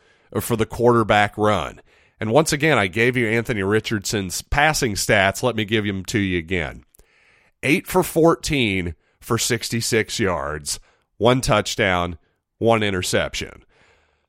for 0.40 0.56
the 0.56 0.66
quarterback 0.66 1.36
run. 1.36 1.80
And 2.20 2.30
once 2.30 2.52
again, 2.52 2.78
I 2.78 2.86
gave 2.86 3.16
you 3.16 3.26
Anthony 3.26 3.62
Richardson's 3.64 4.42
passing 4.42 4.94
stats. 4.94 5.42
Let 5.42 5.56
me 5.56 5.64
give 5.64 5.84
them 5.84 6.04
to 6.06 6.18
you 6.18 6.38
again 6.38 6.84
8 7.62 7.86
for 7.86 8.02
14 8.02 8.94
for 9.20 9.38
66 9.38 10.20
yards, 10.20 10.78
one 11.16 11.40
touchdown, 11.40 12.18
one 12.58 12.82
interception. 12.82 13.64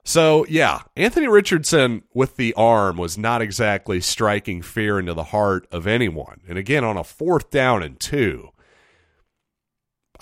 So, 0.04 0.46
yeah, 0.50 0.82
Anthony 0.98 1.28
Richardson 1.28 2.04
with 2.14 2.36
the 2.36 2.54
arm 2.56 2.98
was 2.98 3.18
not 3.18 3.42
exactly 3.42 4.02
striking 4.02 4.62
fear 4.62 5.00
into 5.00 5.14
the 5.14 5.26
heart 5.26 5.66
of 5.72 5.88
anyone. 5.88 6.42
And 6.48 6.58
again, 6.58 6.84
on 6.84 6.98
a 6.98 7.06
fourth 7.06 7.50
down 7.52 7.82
and 7.82 8.00
two, 8.00 8.50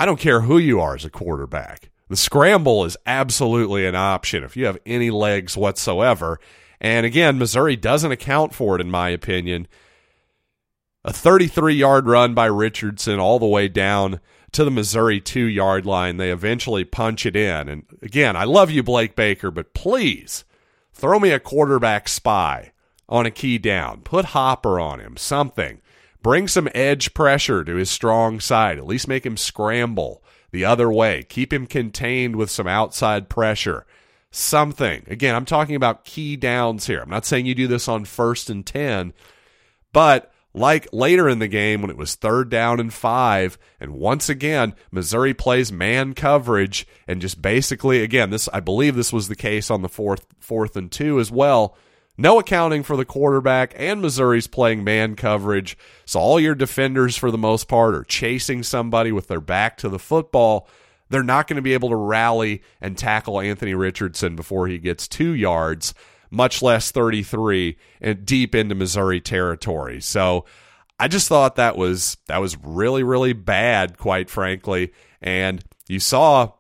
I 0.02 0.06
don't 0.06 0.20
care 0.20 0.42
who 0.42 0.58
you 0.58 0.82
are 0.82 0.96
as 0.96 1.06
a 1.06 1.12
quarterback. 1.12 1.92
The 2.10 2.18
scramble 2.18 2.86
is 2.86 2.98
absolutely 3.06 3.86
an 3.86 3.94
option 3.94 4.44
if 4.44 4.58
you 4.58 4.66
have 4.66 4.80
any 4.84 5.12
legs 5.12 5.56
whatsoever. 5.56 6.40
And 6.80 7.06
again, 7.06 7.38
Missouri 7.38 7.76
doesn't 7.76 8.12
account 8.12 8.52
for 8.52 8.74
it, 8.74 8.82
in 8.82 8.90
my 8.90 9.10
opinion. 9.10 9.68
A 11.06 11.14
33 11.14 11.76
yard 11.76 12.08
run 12.08 12.34
by 12.34 12.48
Richardson 12.48 13.20
all 13.20 13.38
the 13.38 13.46
way 13.46 13.68
down 13.68 14.20
to 14.54 14.66
the 14.66 14.72
Missouri 14.72 15.22
two 15.22 15.46
yard 15.46 15.86
line. 15.86 16.18
They 16.18 16.32
eventually 16.32 16.84
punch 16.84 17.28
it 17.28 17.36
in. 17.36 17.70
And 17.70 17.84
again, 18.02 18.36
I 18.36 18.46
love 18.46 18.72
you, 18.72 18.82
Blake 18.82 19.16
Baker, 19.16 19.52
but 19.52 19.76
please 19.76 20.46
throw 20.92 21.20
me 21.20 21.30
a 21.30 21.40
quarterback 21.40 22.08
spy 22.08 22.72
on 23.08 23.28
a 23.28 23.32
key 23.32 23.60
down. 23.60 24.02
Put 24.02 24.26
Hopper 24.26 24.80
on 24.80 25.00
him, 25.00 25.16
something. 25.16 25.80
Bring 26.22 26.48
some 26.48 26.70
edge 26.76 27.14
pressure 27.14 27.64
to 27.64 27.76
his 27.76 27.90
strong 27.90 28.40
side. 28.40 28.78
At 28.78 28.86
least 28.86 29.08
make 29.08 29.26
him 29.26 29.38
scramble 29.38 30.24
the 30.52 30.66
other 30.66 30.92
way. 30.92 31.24
Keep 31.24 31.52
him 31.52 31.66
contained 31.66 32.36
with 32.36 32.52
some 32.52 32.68
outside 32.68 33.30
pressure. 33.30 33.86
Something. 34.30 35.04
Again, 35.08 35.36
I'm 35.36 35.46
talking 35.46 35.76
about 35.76 36.06
key 36.06 36.36
downs 36.36 36.88
here. 36.88 37.02
I'm 37.02 37.10
not 37.10 37.26
saying 37.26 37.46
you 37.46 37.56
do 37.56 37.68
this 37.68 37.88
on 37.88 38.06
first 38.06 38.50
and 38.50 38.66
10, 38.66 39.14
but 39.92 40.32
like 40.54 40.88
later 40.92 41.30
in 41.30 41.40
the 41.40 41.48
game 41.48 41.82
when 41.82 41.90
it 41.90 41.98
was 41.98 42.16
third 42.16 42.50
down 42.50 42.80
and 42.80 42.94
five, 42.94 43.58
and 43.80 43.94
once 43.94 44.30
again, 44.30 44.76
Missouri 44.92 45.34
plays 45.34 45.72
man 45.72 46.14
coverage 46.14 46.86
and 47.08 47.22
just 47.22 47.42
basically, 47.42 48.04
again, 48.04 48.30
this 48.30 48.50
I 48.52 48.60
believe 48.60 48.96
this 48.96 49.14
was 49.14 49.28
the 49.28 49.36
case 49.36 49.72
on 49.72 49.82
the 49.82 49.90
fourth 49.90 50.26
fourth 50.40 50.76
and 50.76 50.92
two 50.92 51.20
as 51.20 51.32
well. 51.32 51.76
No 52.22 52.38
accounting 52.38 52.84
for 52.84 52.96
the 52.96 53.04
quarterback, 53.04 53.74
and 53.78 54.00
Missouri's 54.00 54.46
playing 54.46 54.84
man 54.84 55.16
coverage. 55.16 55.76
So 56.06 56.20
all 56.20 56.40
your 56.40 56.54
defenders, 56.54 57.18
for 57.18 57.32
the 57.32 57.38
most 57.40 57.68
part, 57.68 57.96
are 57.96 58.04
chasing 58.04 58.62
somebody 58.62 59.12
with 59.12 59.28
their 59.28 59.42
back 59.42 59.76
to 59.78 59.90
the 59.90 59.98
football. 59.98 60.70
They're 61.10 61.24
not 61.24 61.48
going 61.48 61.56
to 61.56 61.64
be 61.64 61.74
able 61.74 61.90
to 61.90 61.96
rally 61.96 62.62
and 62.80 62.96
tackle 62.96 63.42
Anthony 63.42 63.74
Richardson 63.74 64.36
before 64.36 64.68
he 64.68 64.78
gets 64.78 65.08
two 65.08 65.32
yards 65.32 65.96
much 66.30 66.62
less 66.62 66.92
33 66.92 67.76
and 68.00 68.24
deep 68.24 68.54
into 68.54 68.76
Missouri 68.76 69.20
territory. 69.20 70.00
So 70.00 70.46
I 71.00 71.08
just 71.08 71.28
thought 71.28 71.56
that 71.56 71.76
was 71.76 72.18
that 72.28 72.38
was 72.38 72.56
really 72.64 73.02
really 73.02 73.34
bad 73.34 73.98
quite 73.98 74.30
frankly 74.30 74.94
and 75.22 75.64
you 75.90 76.00
saw 76.00 76.54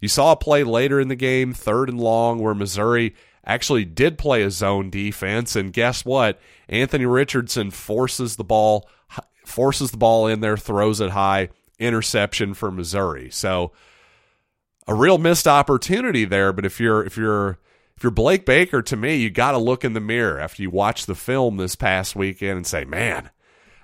you 0.00 0.08
saw 0.08 0.32
a 0.32 0.36
play 0.36 0.62
later 0.62 1.00
in 1.00 1.08
the 1.08 1.16
game 1.16 1.52
third 1.52 1.90
and 1.90 2.00
long 2.00 2.38
where 2.38 2.54
Missouri 2.54 3.14
actually 3.48 3.84
did 3.84 4.18
play 4.18 4.42
a 4.42 4.50
zone 4.50 4.90
defense 4.90 5.56
and 5.56 5.72
guess 5.72 6.04
what 6.04 6.38
Anthony 6.68 7.06
Richardson 7.06 7.72
forces 7.72 8.36
the 8.36 8.44
ball 8.44 8.88
forces 9.44 9.90
the 9.90 9.96
ball 9.96 10.26
in 10.26 10.40
there 10.40 10.56
throws 10.56 11.00
it 11.00 11.10
high 11.10 11.48
interception 11.78 12.54
for 12.54 12.70
Missouri 12.70 13.30
so 13.30 13.72
a 14.86 14.94
real 14.94 15.18
missed 15.18 15.48
opportunity 15.48 16.24
there 16.24 16.52
but 16.52 16.64
if 16.64 16.78
you're 16.78 17.04
if 17.04 17.16
you're 17.16 17.58
if 17.98 18.04
you're 18.04 18.12
Blake 18.12 18.46
Baker, 18.46 18.80
to 18.80 18.96
me, 18.96 19.16
you 19.16 19.28
got 19.28 19.50
to 19.50 19.58
look 19.58 19.84
in 19.84 19.92
the 19.92 19.98
mirror 19.98 20.38
after 20.38 20.62
you 20.62 20.70
watch 20.70 21.06
the 21.06 21.16
film 21.16 21.56
this 21.56 21.74
past 21.74 22.14
weekend 22.14 22.56
and 22.56 22.64
say, 22.64 22.84
man, 22.84 23.28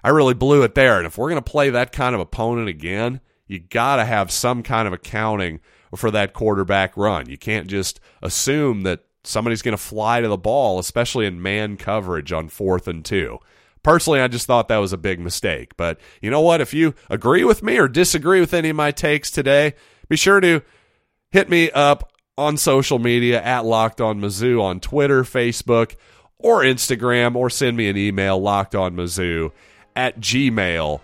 I 0.04 0.10
really 0.10 0.34
blew 0.34 0.62
it 0.62 0.76
there. 0.76 0.98
And 0.98 1.06
if 1.06 1.18
we're 1.18 1.30
going 1.30 1.42
to 1.42 1.50
play 1.50 1.70
that 1.70 1.90
kind 1.90 2.14
of 2.14 2.20
opponent 2.20 2.68
again, 2.68 3.20
you 3.48 3.58
got 3.58 3.96
to 3.96 4.04
have 4.04 4.30
some 4.30 4.62
kind 4.62 4.86
of 4.86 4.92
accounting 4.92 5.58
for 5.96 6.12
that 6.12 6.32
quarterback 6.32 6.96
run. 6.96 7.28
You 7.28 7.36
can't 7.36 7.66
just 7.66 7.98
assume 8.22 8.82
that 8.82 9.03
somebody's 9.24 9.62
going 9.62 9.76
to 9.76 9.82
fly 9.82 10.20
to 10.20 10.28
the 10.28 10.36
ball, 10.36 10.78
especially 10.78 11.26
in 11.26 11.42
man 11.42 11.76
coverage 11.76 12.32
on 12.32 12.48
fourth 12.48 12.86
and 12.86 13.04
two. 13.04 13.38
Personally, 13.82 14.20
I 14.20 14.28
just 14.28 14.46
thought 14.46 14.68
that 14.68 14.78
was 14.78 14.92
a 14.92 14.98
big 14.98 15.20
mistake. 15.20 15.76
But 15.76 15.98
you 16.22 16.30
know 16.30 16.40
what? 16.40 16.60
If 16.60 16.72
you 16.72 16.94
agree 17.10 17.44
with 17.44 17.62
me 17.62 17.78
or 17.78 17.88
disagree 17.88 18.40
with 18.40 18.54
any 18.54 18.70
of 18.70 18.76
my 18.76 18.90
takes 18.90 19.30
today, 19.30 19.74
be 20.08 20.16
sure 20.16 20.40
to 20.40 20.62
hit 21.30 21.48
me 21.50 21.70
up 21.70 22.10
on 22.36 22.56
social 22.56 22.98
media 22.98 23.42
at 23.42 23.64
Locked 23.64 24.00
On 24.00 24.20
Mizzou 24.20 24.62
on 24.62 24.80
Twitter, 24.80 25.22
Facebook, 25.22 25.96
or 26.38 26.62
Instagram, 26.62 27.36
or 27.36 27.48
send 27.50 27.76
me 27.76 27.88
an 27.88 27.96
email, 27.96 28.38
locked 28.38 28.74
on 28.74 28.96
lockedonmizzou 28.96 29.50
at 29.96 30.18
gmail.com. 30.20 31.00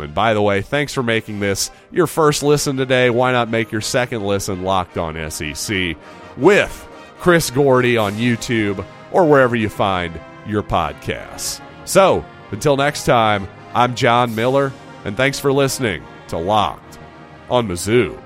And 0.00 0.14
by 0.14 0.34
the 0.34 0.42
way, 0.42 0.62
thanks 0.62 0.94
for 0.94 1.02
making 1.02 1.40
this 1.40 1.70
your 1.90 2.06
first 2.06 2.42
listen 2.42 2.76
today. 2.76 3.10
Why 3.10 3.32
not 3.32 3.50
make 3.50 3.72
your 3.72 3.80
second 3.80 4.24
listen 4.24 4.62
Locked 4.62 4.96
On 4.98 5.30
SEC 5.30 5.96
with 6.36 6.88
Chris 7.18 7.50
Gordy 7.50 7.96
on 7.96 8.14
YouTube 8.14 8.84
or 9.12 9.28
wherever 9.28 9.56
you 9.56 9.68
find 9.68 10.20
your 10.46 10.62
podcasts. 10.62 11.60
So, 11.84 12.24
until 12.50 12.76
next 12.76 13.04
time, 13.04 13.48
I'm 13.74 13.94
John 13.94 14.34
Miller, 14.34 14.72
and 15.04 15.16
thanks 15.16 15.38
for 15.38 15.52
listening 15.52 16.02
to 16.28 16.38
Locked 16.38 16.98
on 17.50 17.68
Mizzou. 17.68 18.16